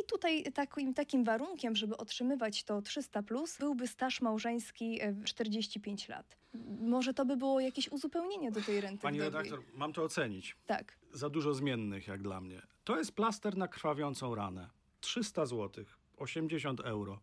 I 0.00 0.04
tutaj 0.06 0.44
takim, 0.54 0.94
takim 0.94 1.24
warunkiem, 1.24 1.76
żeby 1.76 1.96
otrzymywać 1.96 2.64
to 2.64 2.82
300, 2.82 3.22
plus, 3.22 3.58
byłby 3.58 3.86
staż 3.86 4.20
małżeński 4.20 5.02
e, 5.02 5.14
45 5.24 6.08
lat. 6.08 6.36
Może 6.80 7.14
to 7.14 7.24
by 7.24 7.36
było 7.36 7.60
jakieś 7.60 7.88
uzupełnienie 7.88 8.50
do 8.50 8.60
tej 8.60 8.80
renty 8.80 9.02
Pani 9.02 9.20
redaktor, 9.20 9.62
mam 9.74 9.92
to 9.92 10.02
ocenić. 10.02 10.56
Tak. 10.66 10.98
Za 11.12 11.30
dużo 11.30 11.54
zmiennych 11.54 12.06
jak 12.06 12.22
dla 12.22 12.40
mnie. 12.40 12.62
To 12.84 12.98
jest 12.98 13.12
plaster 13.12 13.56
na 13.56 13.68
krwawiącą 13.68 14.34
ranę. 14.34 14.70
300 15.00 15.46
zł, 15.46 15.84
80 16.16 16.80
euro. 16.80 17.20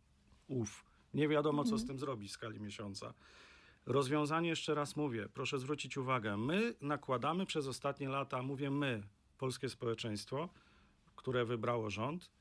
Uf, 0.48 0.86
nie 1.14 1.28
wiadomo 1.28 1.64
co 1.64 1.78
z 1.78 1.86
tym 1.86 2.00
zrobić 2.00 2.30
w 2.30 2.34
skali 2.34 2.60
miesiąca. 2.60 3.14
Rozwiązanie, 3.86 4.50
jeszcze 4.50 4.76
raz 4.76 4.96
mówię, 4.96 5.30
proszę 5.34 5.60
zwrócić 5.60 5.98
uwagę, 5.98 6.38
my 6.38 6.74
nakładamy 6.82 7.46
przez 7.46 7.68
ostatnie 7.68 8.10
lata, 8.10 8.42
mówię 8.42 8.72
my, 8.72 9.04
polskie 9.38 9.70
społeczeństwo, 9.70 10.50
które 11.16 11.46
wybrało 11.46 11.90
rząd, 11.90 12.32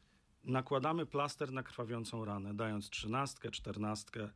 nakładamy 0.44 1.06
plaster 1.06 1.52
na 1.52 1.62
krwawiącą 1.62 2.24
ranę, 2.24 2.54
dając 2.54 2.90
trzynastkę, 2.90 3.50
czternastkę, 3.50 4.30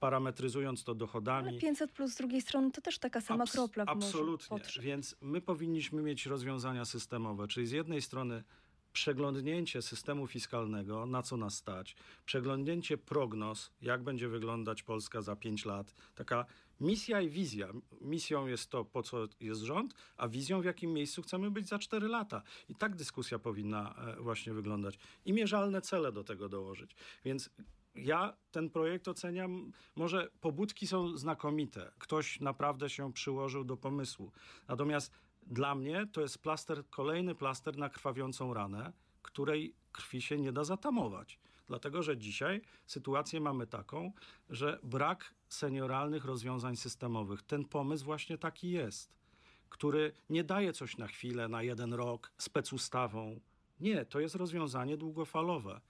parametryzując 0.00 0.84
to 0.84 0.94
dochodami. 0.94 1.48
Ale 1.48 1.58
500 1.58 1.92
plus 1.92 2.12
z 2.12 2.16
drugiej 2.16 2.40
strony 2.40 2.70
to 2.70 2.80
też 2.80 2.98
taka 2.98 3.20
sama 3.20 3.44
Abs- 3.44 3.52
kropla 3.52 3.84
Absolutnie. 3.86 4.58
Więc 4.80 5.16
my 5.20 5.40
powinniśmy 5.40 6.02
mieć 6.02 6.26
rozwiązania 6.26 6.84
systemowe, 6.84 7.48
czyli 7.48 7.66
z 7.66 7.70
jednej 7.70 8.02
strony 8.02 8.44
przeglądnięcie 8.92 9.82
systemu 9.82 10.26
fiskalnego, 10.26 11.06
na 11.06 11.22
co 11.22 11.36
nas 11.36 11.54
stać, 11.54 11.96
przeglądnięcie 12.24 12.98
prognoz, 12.98 13.70
jak 13.82 14.02
będzie 14.02 14.28
wyglądać 14.28 14.82
Polska 14.82 15.22
za 15.22 15.36
5 15.36 15.64
lat. 15.64 15.94
Taka 16.14 16.46
misja 16.80 17.20
i 17.20 17.30
wizja. 17.30 17.68
Misją 18.00 18.46
jest 18.46 18.70
to, 18.70 18.84
po 18.84 19.02
co 19.02 19.28
jest 19.40 19.60
rząd, 19.60 19.94
a 20.16 20.28
wizją, 20.28 20.60
w 20.60 20.64
jakim 20.64 20.92
miejscu 20.92 21.22
chcemy 21.22 21.50
być 21.50 21.68
za 21.68 21.78
4 21.78 22.08
lata. 22.08 22.42
I 22.68 22.74
tak 22.74 22.96
dyskusja 22.96 23.38
powinna 23.38 23.94
e, 23.94 24.22
właśnie 24.22 24.52
wyglądać. 24.52 24.98
I 25.24 25.32
mierzalne 25.32 25.80
cele 25.80 26.12
do 26.12 26.24
tego 26.24 26.48
dołożyć. 26.48 26.96
Więc 27.24 27.50
ja 27.94 28.36
ten 28.50 28.70
projekt 28.70 29.08
oceniam, 29.08 29.72
może 29.96 30.30
pobudki 30.40 30.86
są 30.86 31.16
znakomite. 31.16 31.92
Ktoś 31.98 32.40
naprawdę 32.40 32.90
się 32.90 33.12
przyłożył 33.12 33.64
do 33.64 33.76
pomysłu. 33.76 34.32
Natomiast 34.68 35.12
dla 35.46 35.74
mnie 35.74 36.06
to 36.12 36.20
jest 36.20 36.38
plaster, 36.38 36.84
kolejny 36.90 37.34
plaster 37.34 37.76
na 37.76 37.88
krwawiącą 37.88 38.54
ranę, 38.54 38.92
której 39.22 39.74
krwi 39.92 40.22
się 40.22 40.38
nie 40.38 40.52
da 40.52 40.64
zatamować. 40.64 41.38
Dlatego, 41.66 42.02
że 42.02 42.16
dzisiaj 42.16 42.60
sytuację 42.86 43.40
mamy 43.40 43.66
taką, 43.66 44.12
że 44.50 44.78
brak 44.82 45.34
senioralnych 45.48 46.24
rozwiązań 46.24 46.76
systemowych. 46.76 47.42
Ten 47.42 47.64
pomysł 47.64 48.04
właśnie 48.04 48.38
taki 48.38 48.70
jest, 48.70 49.14
który 49.68 50.12
nie 50.30 50.44
daje 50.44 50.72
coś 50.72 50.96
na 50.96 51.06
chwilę, 51.06 51.48
na 51.48 51.62
jeden 51.62 51.94
rok, 51.94 52.32
specustawą. 52.38 53.40
Nie, 53.80 54.04
to 54.04 54.20
jest 54.20 54.34
rozwiązanie 54.34 54.96
długofalowe 54.96 55.80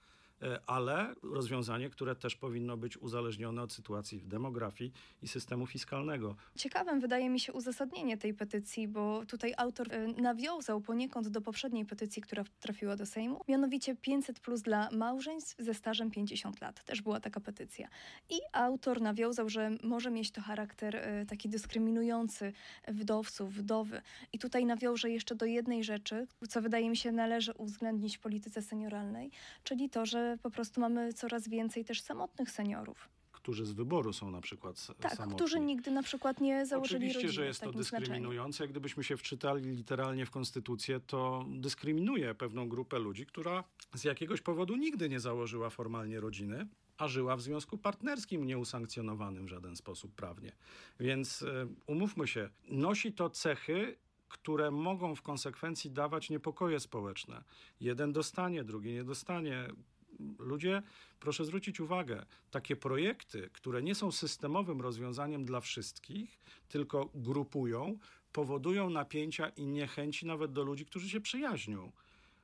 ale 0.67 1.13
rozwiązanie, 1.23 1.89
które 1.89 2.15
też 2.15 2.35
powinno 2.35 2.77
być 2.77 2.97
uzależnione 2.97 3.61
od 3.61 3.73
sytuacji 3.73 4.19
w 4.19 4.27
demografii 4.27 4.91
i 5.21 5.27
systemu 5.27 5.67
fiskalnego. 5.67 6.35
Ciekawym 6.55 6.99
wydaje 6.99 7.29
mi 7.29 7.39
się 7.39 7.53
uzasadnienie 7.53 8.17
tej 8.17 8.33
petycji, 8.33 8.87
bo 8.87 9.25
tutaj 9.25 9.53
autor 9.57 9.93
e, 9.93 10.07
nawiązał 10.07 10.81
poniekąd 10.81 11.27
do 11.27 11.41
poprzedniej 11.41 11.85
petycji, 11.85 12.21
która 12.21 12.43
trafiła 12.59 12.95
do 12.95 13.05
Sejmu, 13.05 13.41
mianowicie 13.47 13.95
500 13.95 14.39
plus 14.39 14.61
dla 14.61 14.89
małżeństw 14.91 15.55
ze 15.59 15.73
stażem 15.73 16.11
50 16.11 16.61
lat. 16.61 16.83
Też 16.83 17.01
była 17.01 17.19
taka 17.19 17.39
petycja. 17.39 17.87
I 18.29 18.39
autor 18.51 19.01
nawiązał, 19.01 19.49
że 19.49 19.71
może 19.83 20.11
mieć 20.11 20.31
to 20.31 20.41
charakter 20.41 20.95
e, 20.95 21.25
taki 21.25 21.49
dyskryminujący 21.49 22.53
wdowców, 22.87 23.53
wdowy. 23.53 24.01
I 24.33 24.39
tutaj 24.39 24.65
nawiąże 24.65 25.09
jeszcze 25.09 25.35
do 25.35 25.45
jednej 25.45 25.83
rzeczy, 25.83 26.27
co 26.49 26.61
wydaje 26.61 26.89
mi 26.89 26.97
się 26.97 27.11
należy 27.11 27.53
uwzględnić 27.53 28.17
w 28.17 28.19
polityce 28.19 28.61
senioralnej, 28.61 29.31
czyli 29.63 29.89
to, 29.89 30.05
że 30.05 30.32
po 30.37 30.49
prostu 30.51 30.81
mamy 30.81 31.13
coraz 31.13 31.47
więcej 31.49 31.85
też 31.85 32.01
samotnych 32.01 32.51
seniorów. 32.51 33.09
którzy 33.31 33.65
z 33.65 33.71
wyboru 33.71 34.13
są 34.13 34.31
na 34.31 34.41
przykład 34.41 34.87
Tak, 34.99 35.11
samotni. 35.15 35.35
którzy 35.35 35.59
nigdy 35.59 35.91
na 35.91 36.03
przykład 36.03 36.41
nie 36.41 36.65
założyli 36.65 36.95
Oczywiście, 36.97 37.17
rodziny 37.19 37.33
że 37.33 37.45
jest 37.45 37.59
to 37.59 37.65
takim 37.65 37.83
znaczeniu. 37.83 38.01
dyskryminujące. 38.05 38.67
Gdybyśmy 38.67 39.03
się 39.03 39.17
wczytali 39.17 39.63
literalnie 39.69 40.25
w 40.25 40.31
konstytucję, 40.31 40.99
to 40.99 41.45
dyskryminuje 41.49 42.35
pewną 42.35 42.69
grupę 42.69 42.99
ludzi, 42.99 43.25
która 43.25 43.63
z 43.93 44.03
jakiegoś 44.03 44.41
powodu 44.41 44.75
nigdy 44.75 45.09
nie 45.09 45.19
założyła 45.19 45.69
formalnie 45.69 46.19
rodziny, 46.19 46.67
a 46.97 47.07
żyła 47.07 47.35
w 47.35 47.41
związku 47.41 47.77
partnerskim 47.77 48.43
nieusankcjonowanym 48.45 49.45
w 49.45 49.49
żaden 49.49 49.75
sposób 49.75 50.15
prawnie. 50.15 50.51
Więc 50.99 51.41
e, 51.41 51.67
umówmy 51.87 52.27
się, 52.27 52.49
nosi 52.69 53.13
to 53.13 53.29
cechy, 53.29 53.97
które 54.29 54.71
mogą 54.71 55.15
w 55.15 55.21
konsekwencji 55.21 55.91
dawać 55.91 56.29
niepokoje 56.29 56.79
społeczne. 56.79 57.43
Jeden 57.79 58.13
dostanie, 58.13 58.63
drugi 58.63 58.93
nie 58.93 59.03
dostanie. 59.03 59.67
Ludzie, 60.39 60.81
proszę 61.19 61.45
zwrócić 61.45 61.79
uwagę, 61.79 62.25
takie 62.51 62.75
projekty, 62.75 63.49
które 63.53 63.83
nie 63.83 63.95
są 63.95 64.11
systemowym 64.11 64.81
rozwiązaniem 64.81 65.45
dla 65.45 65.59
wszystkich, 65.59 66.39
tylko 66.69 67.09
grupują, 67.15 67.97
powodują 68.33 68.89
napięcia 68.89 69.49
i 69.49 69.65
niechęci 69.65 70.25
nawet 70.25 70.51
do 70.51 70.63
ludzi, 70.63 70.85
którzy 70.85 71.09
się 71.09 71.21
przyjaźnią. 71.21 71.91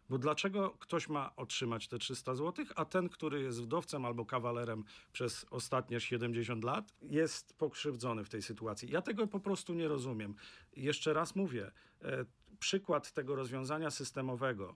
Bo 0.10 0.17
dlaczego 0.17 0.69
ktoś 0.79 1.10
ma 1.10 1.36
otrzymać 1.36 1.88
te 1.88 1.99
300 1.99 2.36
zł, 2.36 2.65
a 2.75 2.86
ten, 2.86 3.10
który 3.10 3.41
jest 3.41 3.62
wdowcem 3.62 4.05
albo 4.05 4.25
kawalerem 4.25 4.84
przez 5.13 5.45
ostatnie 5.49 5.99
70 5.99 6.63
lat, 6.63 6.93
jest 7.01 7.53
pokrzywdzony 7.53 8.23
w 8.23 8.29
tej 8.29 8.41
sytuacji? 8.41 8.91
Ja 8.91 9.01
tego 9.01 9.27
po 9.27 9.39
prostu 9.39 9.73
nie 9.73 9.88
rozumiem. 9.88 10.36
Jeszcze 10.75 11.13
raz 11.13 11.36
mówię, 11.36 11.71
e, 12.01 12.25
przykład 12.60 13.12
tego 13.12 13.36
rozwiązania 13.36 13.91
systemowego, 13.91 14.75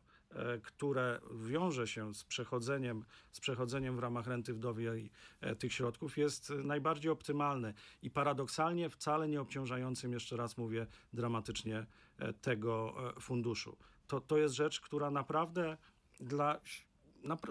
które 0.63 1.21
wiąże 1.35 1.87
się 1.87 2.13
z 2.13 2.23
przechodzeniem, 2.23 3.05
z 3.31 3.39
przechodzeniem 3.39 3.95
w 3.95 3.99
ramach 3.99 4.27
renty 4.27 4.53
wdowiej 4.53 5.11
e, 5.41 5.55
tych 5.55 5.73
środków, 5.73 6.17
jest 6.17 6.51
e, 6.51 6.55
najbardziej 6.55 7.11
optymalny 7.11 7.73
i 8.01 8.09
paradoksalnie 8.09 8.89
wcale 8.89 9.27
nie 9.27 9.41
obciążającym, 9.41 10.13
jeszcze 10.13 10.37
raz 10.37 10.57
mówię, 10.57 10.87
dramatycznie 11.13 11.85
e, 12.17 12.33
tego 12.33 12.95
e, 13.17 13.21
funduszu. 13.21 13.77
To, 14.07 14.21
to 14.21 14.37
jest 14.37 14.55
rzecz, 14.55 14.81
która 14.81 15.11
naprawdę 15.11 15.77
dla 16.19 16.59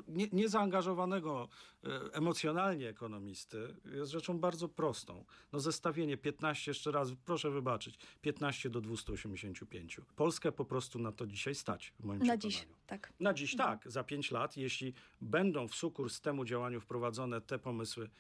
nie, 0.08 0.28
niezaangażowanego 0.32 1.48
e, 1.84 1.88
emocjonalnie 2.12 2.88
ekonomisty 2.88 3.74
jest 3.84 4.10
rzeczą 4.12 4.38
bardzo 4.38 4.68
prostą. 4.68 5.24
No 5.52 5.60
zestawienie 5.60 6.16
15, 6.16 6.70
jeszcze 6.70 6.92
raz, 6.92 7.08
proszę 7.24 7.50
wybaczyć, 7.50 7.98
15 8.20 8.70
do 8.70 8.80
285. 8.80 10.00
Polskę 10.16 10.52
po 10.52 10.64
prostu 10.64 10.98
na 10.98 11.12
to 11.12 11.26
dzisiaj 11.26 11.54
stać, 11.54 11.92
w 12.00 12.04
moim 12.04 12.18
Na 12.18 12.24
przekonaniu. 12.24 12.40
dziś, 12.50 12.66
tak. 12.86 13.12
Na 13.20 13.34
dziś 13.34 13.56
tak, 13.56 13.90
za 13.90 14.04
pięć 14.04 14.30
lat, 14.30 14.56
jeśli 14.56 14.94
będą 15.20 15.68
w 15.68 15.74
sukurs 15.74 16.20
temu 16.20 16.44
działaniu 16.44 16.80
wprowadzone 16.80 17.40
te 17.40 17.58
pomysły, 17.58 18.10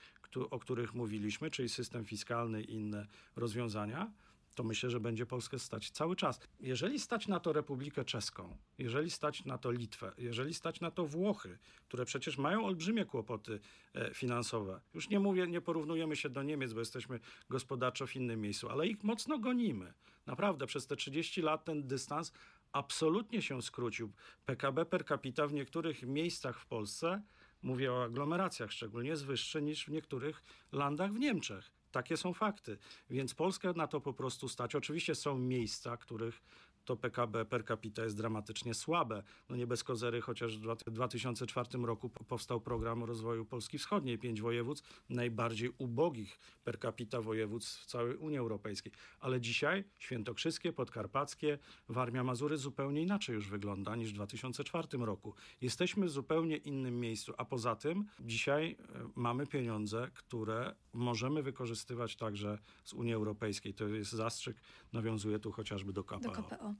o 0.50 0.58
których 0.58 0.94
mówiliśmy, 0.94 1.50
czyli 1.50 1.68
system 1.68 2.04
fiskalny 2.04 2.62
i 2.62 2.74
inne 2.74 3.06
rozwiązania, 3.36 4.10
to 4.54 4.64
myślę, 4.64 4.90
że 4.90 5.00
będzie 5.00 5.26
Polskę 5.26 5.58
stać 5.58 5.90
cały 5.90 6.16
czas. 6.16 6.40
Jeżeli 6.60 6.98
stać 6.98 7.28
na 7.28 7.40
to 7.40 7.52
Republikę 7.52 8.04
Czeską, 8.04 8.56
jeżeli 8.78 9.10
stać 9.10 9.44
na 9.44 9.58
to 9.58 9.70
Litwę, 9.70 10.12
jeżeli 10.18 10.54
stać 10.54 10.80
na 10.80 10.90
to 10.90 11.06
Włochy, 11.06 11.58
które 11.88 12.04
przecież 12.04 12.38
mają 12.38 12.64
olbrzymie 12.66 13.04
kłopoty 13.04 13.60
e, 13.94 14.14
finansowe, 14.14 14.80
już 14.94 15.08
nie 15.08 15.20
mówię, 15.20 15.46
nie 15.46 15.60
porównujemy 15.60 16.16
się 16.16 16.28
do 16.28 16.42
Niemiec, 16.42 16.72
bo 16.72 16.80
jesteśmy 16.80 17.20
gospodarczo 17.50 18.06
w 18.06 18.16
innym 18.16 18.40
miejscu, 18.40 18.68
ale 18.68 18.86
ich 18.86 19.04
mocno 19.04 19.38
gonimy. 19.38 19.92
Naprawdę, 20.26 20.66
przez 20.66 20.86
te 20.86 20.96
30 20.96 21.42
lat 21.42 21.64
ten 21.64 21.86
dystans 21.86 22.32
absolutnie 22.72 23.42
się 23.42 23.62
skrócił. 23.62 24.12
PKB 24.46 24.86
per 24.86 25.04
capita 25.04 25.46
w 25.46 25.52
niektórych 25.52 26.02
miejscach 26.02 26.58
w 26.58 26.66
Polsce, 26.66 27.22
mówię 27.62 27.92
o 27.92 28.04
aglomeracjach 28.04 28.72
szczególnie, 28.72 29.10
jest 29.10 29.26
wyższy 29.26 29.62
niż 29.62 29.84
w 29.84 29.88
niektórych 29.88 30.42
landach 30.72 31.12
w 31.12 31.18
Niemczech. 31.18 31.70
Takie 31.92 32.16
są 32.16 32.34
fakty. 32.34 32.78
Więc 33.10 33.34
Polskę 33.34 33.72
na 33.72 33.86
to 33.86 34.00
po 34.00 34.12
prostu 34.12 34.48
stać. 34.48 34.74
Oczywiście 34.74 35.14
są 35.14 35.38
miejsca, 35.38 35.96
których 35.96 36.42
to 36.84 36.96
PKB 36.96 37.44
per 37.44 37.64
capita 37.64 38.04
jest 38.04 38.16
dramatycznie 38.16 38.74
słabe. 38.74 39.22
No 39.48 39.56
nie 39.56 39.66
bez 39.66 39.84
kozery, 39.84 40.20
chociaż 40.20 40.58
w 40.58 40.60
dwa- 40.60 40.76
2004 40.86 41.86
roku 41.86 42.08
po- 42.08 42.24
powstał 42.24 42.60
program 42.60 43.04
rozwoju 43.04 43.44
Polski 43.44 43.78
Wschodniej, 43.78 44.18
pięć 44.18 44.40
województw, 44.40 45.02
najbardziej 45.08 45.70
ubogich 45.78 46.38
per 46.64 46.78
capita 46.80 47.20
województw 47.20 47.80
w 47.82 47.86
całej 47.86 48.16
Unii 48.16 48.38
Europejskiej. 48.38 48.92
Ale 49.20 49.40
dzisiaj 49.40 49.84
świętokrzyskie, 49.98 50.72
podkarpackie, 50.72 51.58
Warmia, 51.88 52.24
Mazury 52.24 52.56
zupełnie 52.58 53.02
inaczej 53.02 53.34
już 53.34 53.48
wygląda 53.48 53.96
niż 53.96 54.10
w 54.10 54.14
2004 54.14 54.88
roku. 55.04 55.34
Jesteśmy 55.60 56.06
w 56.06 56.10
zupełnie 56.10 56.56
innym 56.56 57.00
miejscu, 57.00 57.32
a 57.38 57.44
poza 57.44 57.76
tym 57.76 58.04
dzisiaj 58.20 58.76
e, 58.94 59.08
mamy 59.14 59.46
pieniądze, 59.46 60.10
które 60.14 60.74
możemy 60.92 61.42
wykorzystywać 61.42 62.16
także 62.16 62.58
z 62.84 62.92
Unii 62.92 63.14
Europejskiej. 63.14 63.74
To 63.74 63.88
jest 63.88 64.12
zastrzyk, 64.12 64.56
nawiązuje 64.92 65.38
tu 65.38 65.52
chociażby 65.52 65.92
do 65.92 66.04
KPO. 66.04 66.18
Do 66.18 66.30
KPO. 66.30 66.71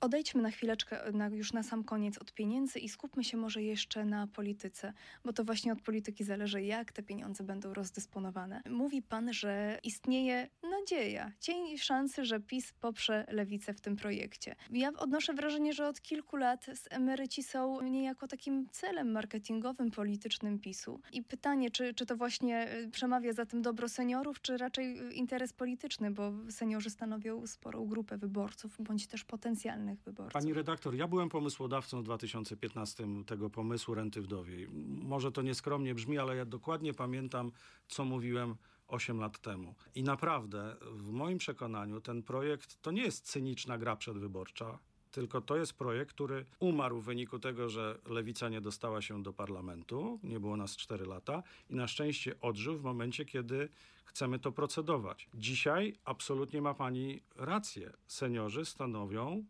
Odejdźmy 0.00 0.42
na 0.42 0.50
chwileczkę, 0.50 1.12
na, 1.12 1.28
już 1.28 1.52
na 1.52 1.62
sam 1.62 1.84
koniec 1.84 2.18
od 2.18 2.32
pieniędzy 2.32 2.78
i 2.78 2.88
skupmy 2.88 3.24
się 3.24 3.36
może 3.36 3.62
jeszcze 3.62 4.04
na 4.04 4.26
polityce, 4.26 4.92
bo 5.24 5.32
to 5.32 5.44
właśnie 5.44 5.72
od 5.72 5.82
polityki 5.82 6.24
zależy, 6.24 6.62
jak 6.62 6.92
te 6.92 7.02
pieniądze 7.02 7.44
będą 7.44 7.74
rozdysponowane. 7.74 8.62
Mówi 8.70 9.02
pan, 9.02 9.32
że 9.32 9.78
istnieje 9.82 10.48
nadzieja, 10.70 11.32
cień 11.40 11.78
szansy, 11.78 12.24
że 12.24 12.40
PiS 12.40 12.72
poprze 12.72 13.26
lewicę 13.28 13.74
w 13.74 13.80
tym 13.80 13.96
projekcie. 13.96 14.56
Ja 14.70 14.92
odnoszę 14.98 15.34
wrażenie, 15.34 15.72
że 15.72 15.88
od 15.88 16.00
kilku 16.00 16.36
lat 16.36 16.66
emeryci 16.90 17.42
są 17.42 17.80
niejako 17.80 18.28
takim 18.28 18.68
celem 18.70 19.12
marketingowym, 19.12 19.90
politycznym 19.90 20.58
PiSu. 20.58 21.00
I 21.12 21.22
pytanie, 21.22 21.70
czy, 21.70 21.94
czy 21.94 22.06
to 22.06 22.16
właśnie 22.16 22.74
y, 22.74 22.90
przemawia 22.90 23.32
za 23.32 23.46
tym 23.46 23.62
dobro 23.62 23.88
seniorów, 23.88 24.40
czy 24.40 24.56
raczej 24.56 24.98
y, 24.98 25.12
interes 25.12 25.52
polityczny, 25.52 26.10
bo 26.10 26.32
seniorzy 26.50 26.90
stanowią 26.90 27.46
sporą 27.46 27.86
grupę 27.86 28.18
wyborców, 28.18 28.76
bądź 28.80 29.06
też 29.06 29.24
potencjalnych 29.34 30.00
wyborców. 30.00 30.32
Pani 30.32 30.52
redaktor, 30.52 30.94
ja 30.94 31.08
byłem 31.08 31.28
pomysłodawcą 31.28 32.00
w 32.00 32.04
2015 32.04 33.06
tego 33.26 33.50
pomysłu 33.50 33.94
renty 33.94 34.22
wdowiej. 34.22 34.68
Może 35.02 35.32
to 35.32 35.42
nieskromnie 35.42 35.94
brzmi, 35.94 36.18
ale 36.18 36.36
ja 36.36 36.44
dokładnie 36.44 36.94
pamiętam, 36.94 37.52
co 37.88 38.04
mówiłem 38.04 38.56
8 38.88 39.18
lat 39.18 39.38
temu. 39.38 39.74
I 39.94 40.02
naprawdę, 40.02 40.76
w 40.92 41.10
moim 41.10 41.38
przekonaniu, 41.38 42.00
ten 42.00 42.22
projekt 42.22 42.82
to 42.82 42.90
nie 42.90 43.02
jest 43.02 43.26
cyniczna 43.26 43.78
gra 43.78 43.96
przedwyborcza, 43.96 44.78
tylko 45.14 45.40
to 45.40 45.56
jest 45.56 45.72
projekt, 45.72 46.12
który 46.12 46.44
umarł 46.60 47.00
w 47.00 47.04
wyniku 47.04 47.38
tego, 47.38 47.68
że 47.68 47.98
lewica 48.06 48.48
nie 48.48 48.60
dostała 48.60 49.02
się 49.02 49.22
do 49.22 49.32
parlamentu, 49.32 50.18
nie 50.22 50.40
było 50.40 50.56
nas 50.56 50.76
4 50.76 51.06
lata 51.06 51.42
i 51.70 51.74
na 51.74 51.88
szczęście 51.88 52.40
odżył 52.40 52.78
w 52.78 52.82
momencie, 52.82 53.24
kiedy 53.24 53.68
chcemy 54.04 54.38
to 54.38 54.52
procedować. 54.52 55.28
Dzisiaj 55.34 55.94
absolutnie 56.04 56.62
ma 56.62 56.74
pani 56.74 57.22
rację. 57.36 57.92
Seniorzy 58.06 58.64
stanowią 58.64 59.44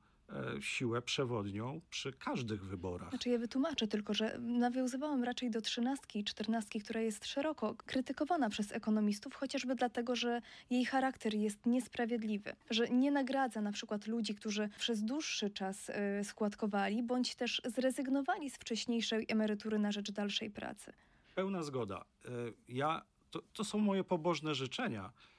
siłę 0.60 1.02
przewodnią 1.02 1.80
przy 1.90 2.12
każdych 2.12 2.64
wyborach. 2.64 3.08
Znaczy 3.08 3.28
ja 3.28 3.38
wytłumaczę 3.38 3.87
tylko, 3.88 4.14
że 4.14 4.38
nawiązywałam 4.38 5.24
raczej 5.24 5.50
do 5.50 5.60
trzynastki 5.60 6.18
i 6.18 6.24
czternastki, 6.24 6.80
która 6.80 7.00
jest 7.00 7.26
szeroko 7.26 7.74
krytykowana 7.74 8.50
przez 8.50 8.72
ekonomistów, 8.72 9.34
chociażby 9.34 9.74
dlatego, 9.74 10.16
że 10.16 10.40
jej 10.70 10.84
charakter 10.84 11.34
jest 11.34 11.66
niesprawiedliwy, 11.66 12.56
że 12.70 12.88
nie 12.88 13.10
nagradza 13.10 13.60
na 13.60 13.72
przykład 13.72 14.06
ludzi, 14.06 14.34
którzy 14.34 14.68
przez 14.78 15.02
dłuższy 15.04 15.50
czas 15.50 15.88
y, 15.88 16.24
składkowali, 16.24 17.02
bądź 17.02 17.34
też 17.34 17.62
zrezygnowali 17.64 18.50
z 18.50 18.54
wcześniejszej 18.56 19.26
emerytury 19.28 19.78
na 19.78 19.92
rzecz 19.92 20.10
dalszej 20.10 20.50
pracy. 20.50 20.92
Pełna 21.34 21.62
zgoda. 21.62 22.04
E, 22.24 22.28
Ja, 22.68 23.02
to, 23.30 23.42
to 23.52 23.64
są 23.64 23.78
moje 23.78 24.04
pobożne 24.04 24.54
życzenia, 24.54 25.04
e, 25.06 25.33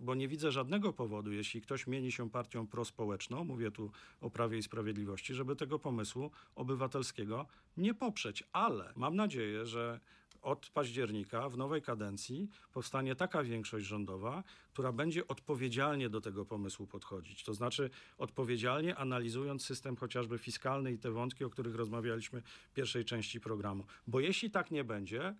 bo 0.00 0.14
nie 0.14 0.28
widzę 0.28 0.52
żadnego 0.52 0.92
powodu, 0.92 1.32
jeśli 1.32 1.60
ktoś 1.60 1.86
mieni 1.86 2.12
się 2.12 2.30
partią 2.30 2.66
prospołeczną, 2.66 3.44
mówię 3.44 3.70
tu 3.70 3.90
o 4.20 4.30
Prawie 4.30 4.58
i 4.58 4.62
Sprawiedliwości, 4.62 5.34
żeby 5.34 5.56
tego 5.56 5.78
pomysłu 5.78 6.30
obywatelskiego 6.54 7.46
nie 7.76 7.94
poprzeć. 7.94 8.44
Ale 8.52 8.92
mam 8.96 9.16
nadzieję, 9.16 9.66
że 9.66 10.00
od 10.42 10.70
października 10.70 11.48
w 11.48 11.56
nowej 11.56 11.82
kadencji 11.82 12.48
powstanie 12.72 13.16
taka 13.16 13.42
większość 13.42 13.86
rządowa, 13.86 14.42
która 14.72 14.92
będzie 14.92 15.28
odpowiedzialnie 15.28 16.08
do 16.08 16.20
tego 16.20 16.44
pomysłu 16.44 16.86
podchodzić. 16.86 17.44
To 17.44 17.54
znaczy 17.54 17.90
odpowiedzialnie 18.18 18.96
analizując 18.96 19.64
system 19.64 19.96
chociażby 19.96 20.38
fiskalny 20.38 20.92
i 20.92 20.98
te 20.98 21.10
wątki, 21.10 21.44
o 21.44 21.50
których 21.50 21.74
rozmawialiśmy 21.74 22.42
w 22.42 22.72
pierwszej 22.74 23.04
części 23.04 23.40
programu. 23.40 23.84
Bo 24.06 24.20
jeśli 24.20 24.50
tak 24.50 24.70
nie 24.70 24.84
będzie, 24.84 25.34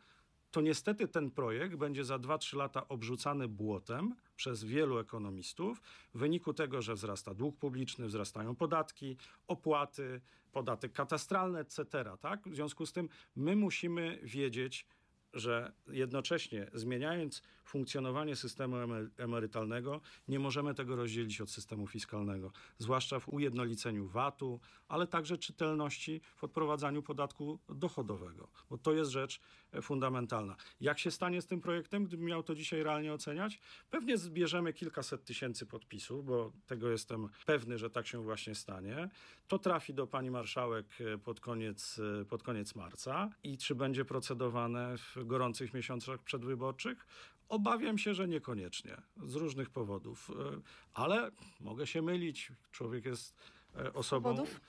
to 0.55 0.61
niestety 0.61 1.09
ten 1.09 1.31
projekt 1.31 1.77
będzie 1.77 2.05
za 2.05 2.19
2-3 2.19 2.57
lata 2.57 2.89
obrzucany 2.89 3.49
błotem 3.49 4.15
przez 4.37 4.65
wielu 4.65 4.99
ekonomistów 4.99 5.83
w 6.15 6.19
wyniku 6.19 6.55
tego, 6.55 6.83
że 6.83 6.95
wzrasta 6.95 7.35
dług 7.35 7.57
publiczny, 7.57 8.07
wzrastają 8.07 8.57
podatki, 8.57 9.17
opłaty, 9.47 10.21
podatek 10.53 10.93
katastralny, 10.93 11.59
etc. 11.59 11.85
Tak? 12.21 12.49
W 12.49 12.55
związku 12.55 12.87
z 12.87 12.93
tym 12.93 13.09
my 13.37 13.57
musimy 13.57 14.19
wiedzieć, 14.23 14.87
że 15.33 15.73
jednocześnie 15.87 16.71
zmieniając 16.75 17.43
funkcjonowanie 17.65 18.37
systemu 18.37 18.77
emer- 18.77 19.11
emerytalnego, 19.17 20.01
nie 20.29 20.39
możemy 20.39 20.75
tego 20.75 20.97
rozdzielić 20.97 21.41
od 21.41 21.51
systemu 21.51 21.87
fiskalnego, 21.87 22.53
zwłaszcza 22.79 23.21
w 23.21 23.29
ujednoliceniu 23.29 24.09
VAT-u, 24.09 24.61
ale 24.89 25.07
także 25.07 25.39
czytelności 25.39 26.21
w 26.37 26.45
odprowadzaniu 26.45 27.03
podatku 27.03 27.59
dochodowego, 27.69 28.49
bo 28.71 28.79
to 28.79 28.93
jest 28.93 29.11
rzecz 29.11 29.41
fundamentalna. 29.83 30.57
Jak 30.81 30.99
się 30.99 31.11
stanie 31.11 31.43
z 31.43 31.47
tym 31.47 31.61
projektem, 31.61 32.05
gdybym 32.05 32.27
miał 32.27 32.43
to 32.43 32.55
dzisiaj 32.55 32.83
realnie 32.83 33.13
oceniać? 33.13 33.61
Pewnie 33.91 34.19
zbierzemy 34.19 34.73
kilkaset 34.73 35.25
tysięcy 35.25 35.67
podpisów, 35.67 36.25
bo 36.25 36.53
tego 36.67 36.91
jestem 36.91 37.29
pewny, 37.47 37.79
że 37.79 37.91
tak 37.91 38.07
się 38.07 38.23
właśnie 38.23 38.55
stanie. 38.55 39.09
To 39.49 39.59
trafi 39.59 39.95
do 39.95 40.07
pani 40.07 40.31
marszałek 40.31 40.87
e, 41.01 41.19
pod 41.19 41.41
koniec, 41.41 42.01
e, 42.21 42.25
pod 42.25 42.43
koniec 42.43 42.75
marca 42.75 43.31
i 43.43 43.59
czy 43.59 43.75
będzie 43.75 44.05
procedowane 44.05 44.99
w 44.99 45.17
gorących 45.25 45.75
miesiącach 45.75 46.23
przedwyborczych? 46.23 47.07
Obawiam 47.49 47.99
się, 47.99 48.15
że 48.15 48.29
niekoniecznie, 48.29 48.97
z 49.23 49.35
różnych 49.35 49.71
powodów, 49.71 50.31
E, 50.31 50.61
ale 50.95 51.31
mogę 51.61 51.87
się 51.87 52.03
mylić. 52.03 52.53
Człowiek 52.73 53.05
jest 53.05 53.37
e, 53.77 53.93
osobą. 53.93 54.31
powodów? 54.31 54.61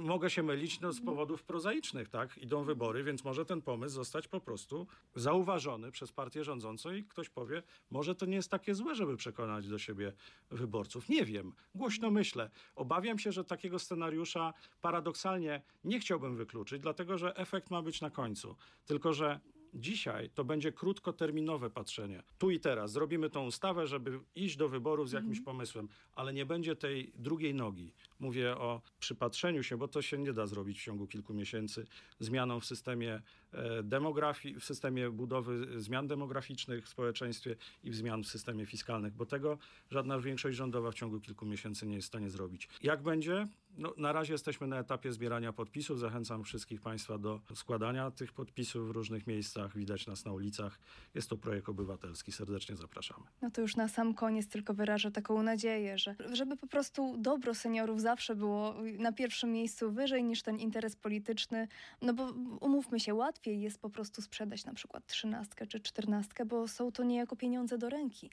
Mogę 0.00 0.30
się 0.30 0.42
mylić 0.42 0.80
no, 0.80 0.92
z 0.92 1.00
powodów 1.00 1.42
prozaicznych, 1.42 2.08
tak? 2.08 2.38
Idą 2.38 2.64
wybory, 2.64 3.04
więc 3.04 3.24
może 3.24 3.44
ten 3.44 3.62
pomysł 3.62 3.94
zostać 3.94 4.28
po 4.28 4.40
prostu 4.40 4.86
zauważony 5.14 5.90
przez 5.90 6.12
partię 6.12 6.44
rządzącą 6.44 6.92
i 6.92 7.04
ktoś 7.04 7.28
powie, 7.28 7.62
może 7.90 8.14
to 8.14 8.26
nie 8.26 8.36
jest 8.36 8.50
takie 8.50 8.74
złe, 8.74 8.94
żeby 8.94 9.16
przekonać 9.16 9.68
do 9.68 9.78
siebie 9.78 10.12
wyborców. 10.50 11.08
Nie 11.08 11.24
wiem, 11.24 11.52
głośno 11.74 12.10
myślę. 12.10 12.50
Obawiam 12.76 13.18
się, 13.18 13.32
że 13.32 13.44
takiego 13.44 13.78
scenariusza 13.78 14.54
paradoksalnie 14.80 15.62
nie 15.84 16.00
chciałbym 16.00 16.36
wykluczyć, 16.36 16.82
dlatego 16.82 17.18
że 17.18 17.36
efekt 17.36 17.70
ma 17.70 17.82
być 17.82 18.00
na 18.00 18.10
końcu. 18.10 18.56
Tylko, 18.86 19.12
że 19.12 19.40
Dzisiaj 19.74 20.30
to 20.30 20.44
będzie 20.44 20.72
krótkoterminowe 20.72 21.70
patrzenie. 21.70 22.22
Tu 22.38 22.50
i 22.50 22.60
teraz 22.60 22.92
zrobimy 22.92 23.30
tą 23.30 23.46
ustawę, 23.46 23.86
żeby 23.86 24.20
iść 24.34 24.56
do 24.56 24.68
wyborów 24.68 25.08
z 25.08 25.12
jakimś 25.12 25.40
pomysłem, 25.40 25.88
ale 26.14 26.32
nie 26.32 26.46
będzie 26.46 26.76
tej 26.76 27.12
drugiej 27.18 27.54
nogi. 27.54 27.92
Mówię 28.20 28.56
o 28.56 28.80
przypatrzeniu 28.98 29.62
się, 29.62 29.76
bo 29.76 29.88
to 29.88 30.02
się 30.02 30.18
nie 30.18 30.32
da 30.32 30.46
zrobić 30.46 30.80
w 30.80 30.84
ciągu 30.84 31.06
kilku 31.06 31.34
miesięcy. 31.34 31.86
Zmianą 32.20 32.60
w 32.60 32.64
systemie 32.64 33.22
e, 33.52 33.82
demografii, 33.82 34.60
w 34.60 34.64
systemie 34.64 35.10
budowy 35.10 35.80
zmian 35.80 36.06
demograficznych 36.06 36.84
w 36.84 36.88
społeczeństwie 36.88 37.56
i 37.84 37.90
w 37.90 37.96
zmian 37.96 38.22
w 38.22 38.26
systemie 38.26 38.66
fiskalnych, 38.66 39.14
bo 39.14 39.26
tego 39.26 39.58
żadna 39.90 40.20
większość 40.20 40.56
rządowa 40.56 40.90
w 40.90 40.94
ciągu 40.94 41.20
kilku 41.20 41.46
miesięcy 41.46 41.86
nie 41.86 41.94
jest 41.94 42.06
w 42.06 42.08
stanie 42.08 42.30
zrobić. 42.30 42.68
Jak 42.82 43.02
będzie? 43.02 43.46
No, 43.78 43.94
na 43.96 44.12
razie 44.12 44.32
jesteśmy 44.32 44.66
na 44.66 44.78
etapie 44.78 45.12
zbierania 45.12 45.52
podpisów. 45.52 45.98
Zachęcam 45.98 46.44
wszystkich 46.44 46.80
Państwa 46.80 47.18
do 47.18 47.40
składania 47.54 48.10
tych 48.10 48.32
podpisów 48.32 48.88
w 48.88 48.90
różnych 48.90 49.26
miejscach. 49.26 49.76
Widać 49.76 50.06
nas 50.06 50.24
na 50.24 50.32
ulicach. 50.32 50.78
Jest 51.14 51.30
to 51.30 51.36
projekt 51.36 51.68
obywatelski. 51.68 52.32
Serdecznie 52.32 52.76
zapraszamy. 52.76 53.24
No 53.42 53.50
to 53.50 53.60
już 53.60 53.76
na 53.76 53.88
sam 53.88 54.14
koniec 54.14 54.48
tylko 54.48 54.74
wyrażę 54.74 55.10
taką 55.10 55.42
nadzieję, 55.42 55.98
że 55.98 56.14
żeby 56.32 56.56
po 56.56 56.66
prostu 56.66 57.16
dobro 57.18 57.54
seniorów 57.54 58.00
zawsze 58.00 58.36
było 58.36 58.74
na 58.98 59.12
pierwszym 59.12 59.52
miejscu 59.52 59.92
wyżej 59.92 60.24
niż 60.24 60.42
ten 60.42 60.58
interes 60.58 60.96
polityczny, 60.96 61.68
no 62.02 62.14
bo 62.14 62.32
umówmy 62.60 63.00
się, 63.00 63.14
łatwiej 63.14 63.60
jest 63.60 63.78
po 63.78 63.90
prostu 63.90 64.22
sprzedać 64.22 64.64
na 64.64 64.74
przykład 64.74 65.06
trzynastkę 65.06 65.66
czy 65.66 65.80
czternastkę, 65.80 66.44
bo 66.44 66.68
są 66.68 66.92
to 66.92 67.04
niejako 67.04 67.36
pieniądze 67.36 67.78
do 67.78 67.88
ręki. 67.88 68.30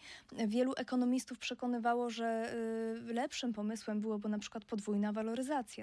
Wielu 0.47 0.73
ekonomistów 0.77 1.37
przekonywało, 1.37 2.09
że 2.09 2.53
y, 3.09 3.13
lepszym 3.13 3.53
pomysłem 3.53 4.01
byłoby 4.01 4.29
na 4.29 4.39
przykład 4.39 4.65
podwójna 4.65 5.13
waloryzacja, 5.13 5.30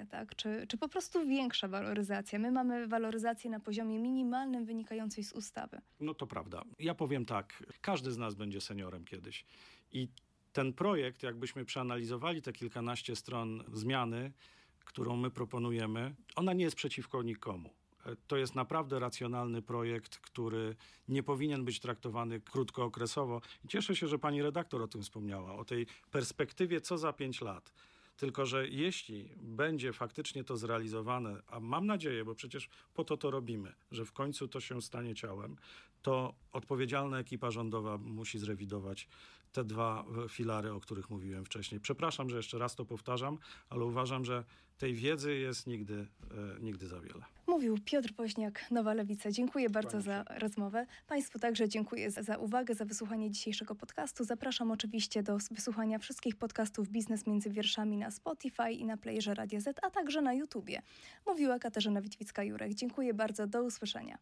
tak? 0.05 0.35
Czy, 0.35 0.65
czy 0.67 0.77
po 0.77 0.89
prostu 0.89 1.27
większa 1.27 1.67
waloryzacja. 1.67 2.39
My 2.39 2.51
mamy 2.51 2.87
waloryzację 2.87 3.49
na 3.49 3.59
poziomie 3.59 3.99
minimalnym 3.99 4.65
wynikającej 4.65 5.23
z 5.23 5.33
ustawy. 5.33 5.81
No 5.99 6.13
to 6.13 6.27
prawda. 6.27 6.63
Ja 6.79 6.95
powiem 6.95 7.25
tak. 7.25 7.63
Każdy 7.81 8.11
z 8.11 8.17
nas 8.17 8.35
będzie 8.35 8.61
seniorem 8.61 9.05
kiedyś. 9.05 9.45
I 9.91 10.07
ten 10.53 10.73
projekt, 10.73 11.23
jakbyśmy 11.23 11.65
przeanalizowali 11.65 12.41
te 12.41 12.53
kilkanaście 12.53 13.15
stron 13.15 13.63
zmiany, 13.73 14.31
którą 14.85 15.17
my 15.17 15.31
proponujemy, 15.31 16.15
ona 16.35 16.53
nie 16.53 16.63
jest 16.63 16.75
przeciwko 16.75 17.23
nikomu. 17.23 17.69
E, 18.05 18.15
To 18.27 18.37
jest 18.37 18.55
naprawdę 18.55 18.99
racjonalny 18.99 19.61
projekt, 19.61 20.17
który 20.17 20.75
nie 21.07 21.23
powinien 21.23 21.65
być 21.65 21.79
traktowany 21.79 22.39
krótkookresowo. 22.41 23.41
I 23.65 23.67
cieszę 23.67 23.95
się, 23.95 24.07
że 24.07 24.19
pani 24.19 24.41
redaktor 24.41 24.81
o 24.81 24.87
tym 24.87 25.01
wspomniała, 25.01 25.55
o 25.55 25.65
tej 25.65 25.87
perspektywie 26.11 26.81
co 26.81 26.97
za 26.97 27.13
pięć 27.13 27.41
lat. 27.41 27.73
Tylko, 28.19 28.45
że 28.45 28.67
jeśli 28.67 29.29
będzie 29.37 29.93
faktycznie 29.93 30.43
to 30.43 30.57
zrealizowane, 30.57 31.41
a 31.47 31.59
mam 31.59 31.85
nadzieję, 31.85 32.25
bo 32.25 32.35
przecież 32.35 32.69
po 32.93 33.03
to 33.03 33.17
to 33.17 33.31
robimy, 33.31 33.73
że 33.91 34.05
w 34.05 34.11
końcu 34.11 34.47
to 34.47 34.59
się 34.59 34.81
stanie 34.81 35.15
ciałem, 35.15 35.55
to 36.01 36.33
odpowiedzialna 36.51 37.19
ekipa 37.19 37.51
rządowa 37.51 37.97
musi 37.97 38.39
zrewidować 38.39 39.07
te 39.51 39.63
dwa 39.63 40.05
filary, 40.29 40.73
o 40.73 40.79
których 40.79 41.09
mówiłem 41.09 41.45
wcześniej. 41.45 41.81
Przepraszam, 41.81 42.29
że 42.29 42.37
jeszcze 42.37 42.57
raz 42.57 42.75
to 42.75 42.85
powtarzam, 42.85 43.37
ale 43.69 43.85
uważam, 43.85 44.25
że 44.25 44.43
tej 44.79 44.93
wiedzy 44.93 45.35
jest 45.35 45.67
nigdy, 45.67 46.07
e, 46.57 46.59
nigdy 46.61 46.87
za 46.87 46.99
wiele. 46.99 47.25
Mówił 47.47 47.77
Piotr 47.85 48.13
Woźniak, 48.13 48.71
Nowa 48.71 48.93
Lewica. 48.93 49.31
Dziękuję 49.31 49.69
bardzo 49.69 50.01
za 50.01 50.23
rozmowę. 50.29 50.85
Państwu 51.07 51.39
także 51.39 51.69
dziękuję 51.69 52.11
za, 52.11 52.23
za 52.23 52.37
uwagę, 52.37 52.75
za 52.75 52.85
wysłuchanie 52.85 53.31
dzisiejszego 53.31 53.75
podcastu. 53.75 54.23
Zapraszam 54.23 54.71
oczywiście 54.71 55.23
do 55.23 55.37
wysłuchania 55.51 55.99
wszystkich 55.99 56.35
podcastów 56.35 56.89
Biznes 56.89 57.27
Między 57.27 57.49
Wierszami 57.49 57.97
na 57.97 58.11
Spotify 58.11 58.71
i 58.71 58.85
na 58.85 58.97
playerze 58.97 59.33
Radio 59.33 59.61
Z, 59.61 59.79
a 59.81 59.89
także 59.89 60.21
na 60.21 60.33
YouTubie. 60.33 60.81
Mówiła 61.27 61.59
Katarzyna 61.59 62.01
Witwicka-Jurek. 62.01 62.73
Dziękuję 62.73 63.13
bardzo, 63.13 63.47
do 63.47 63.63
usłyszenia. 63.63 64.17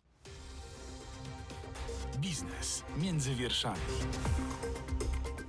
Biznes 2.18 2.84
między 2.98 3.36
wierszami. 3.36 3.82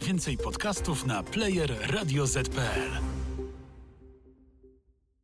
Więcej 0.00 0.36
podcastów 0.36 1.06
na 1.06 1.22
player 1.22 1.70
radioz.pl. 1.90 3.17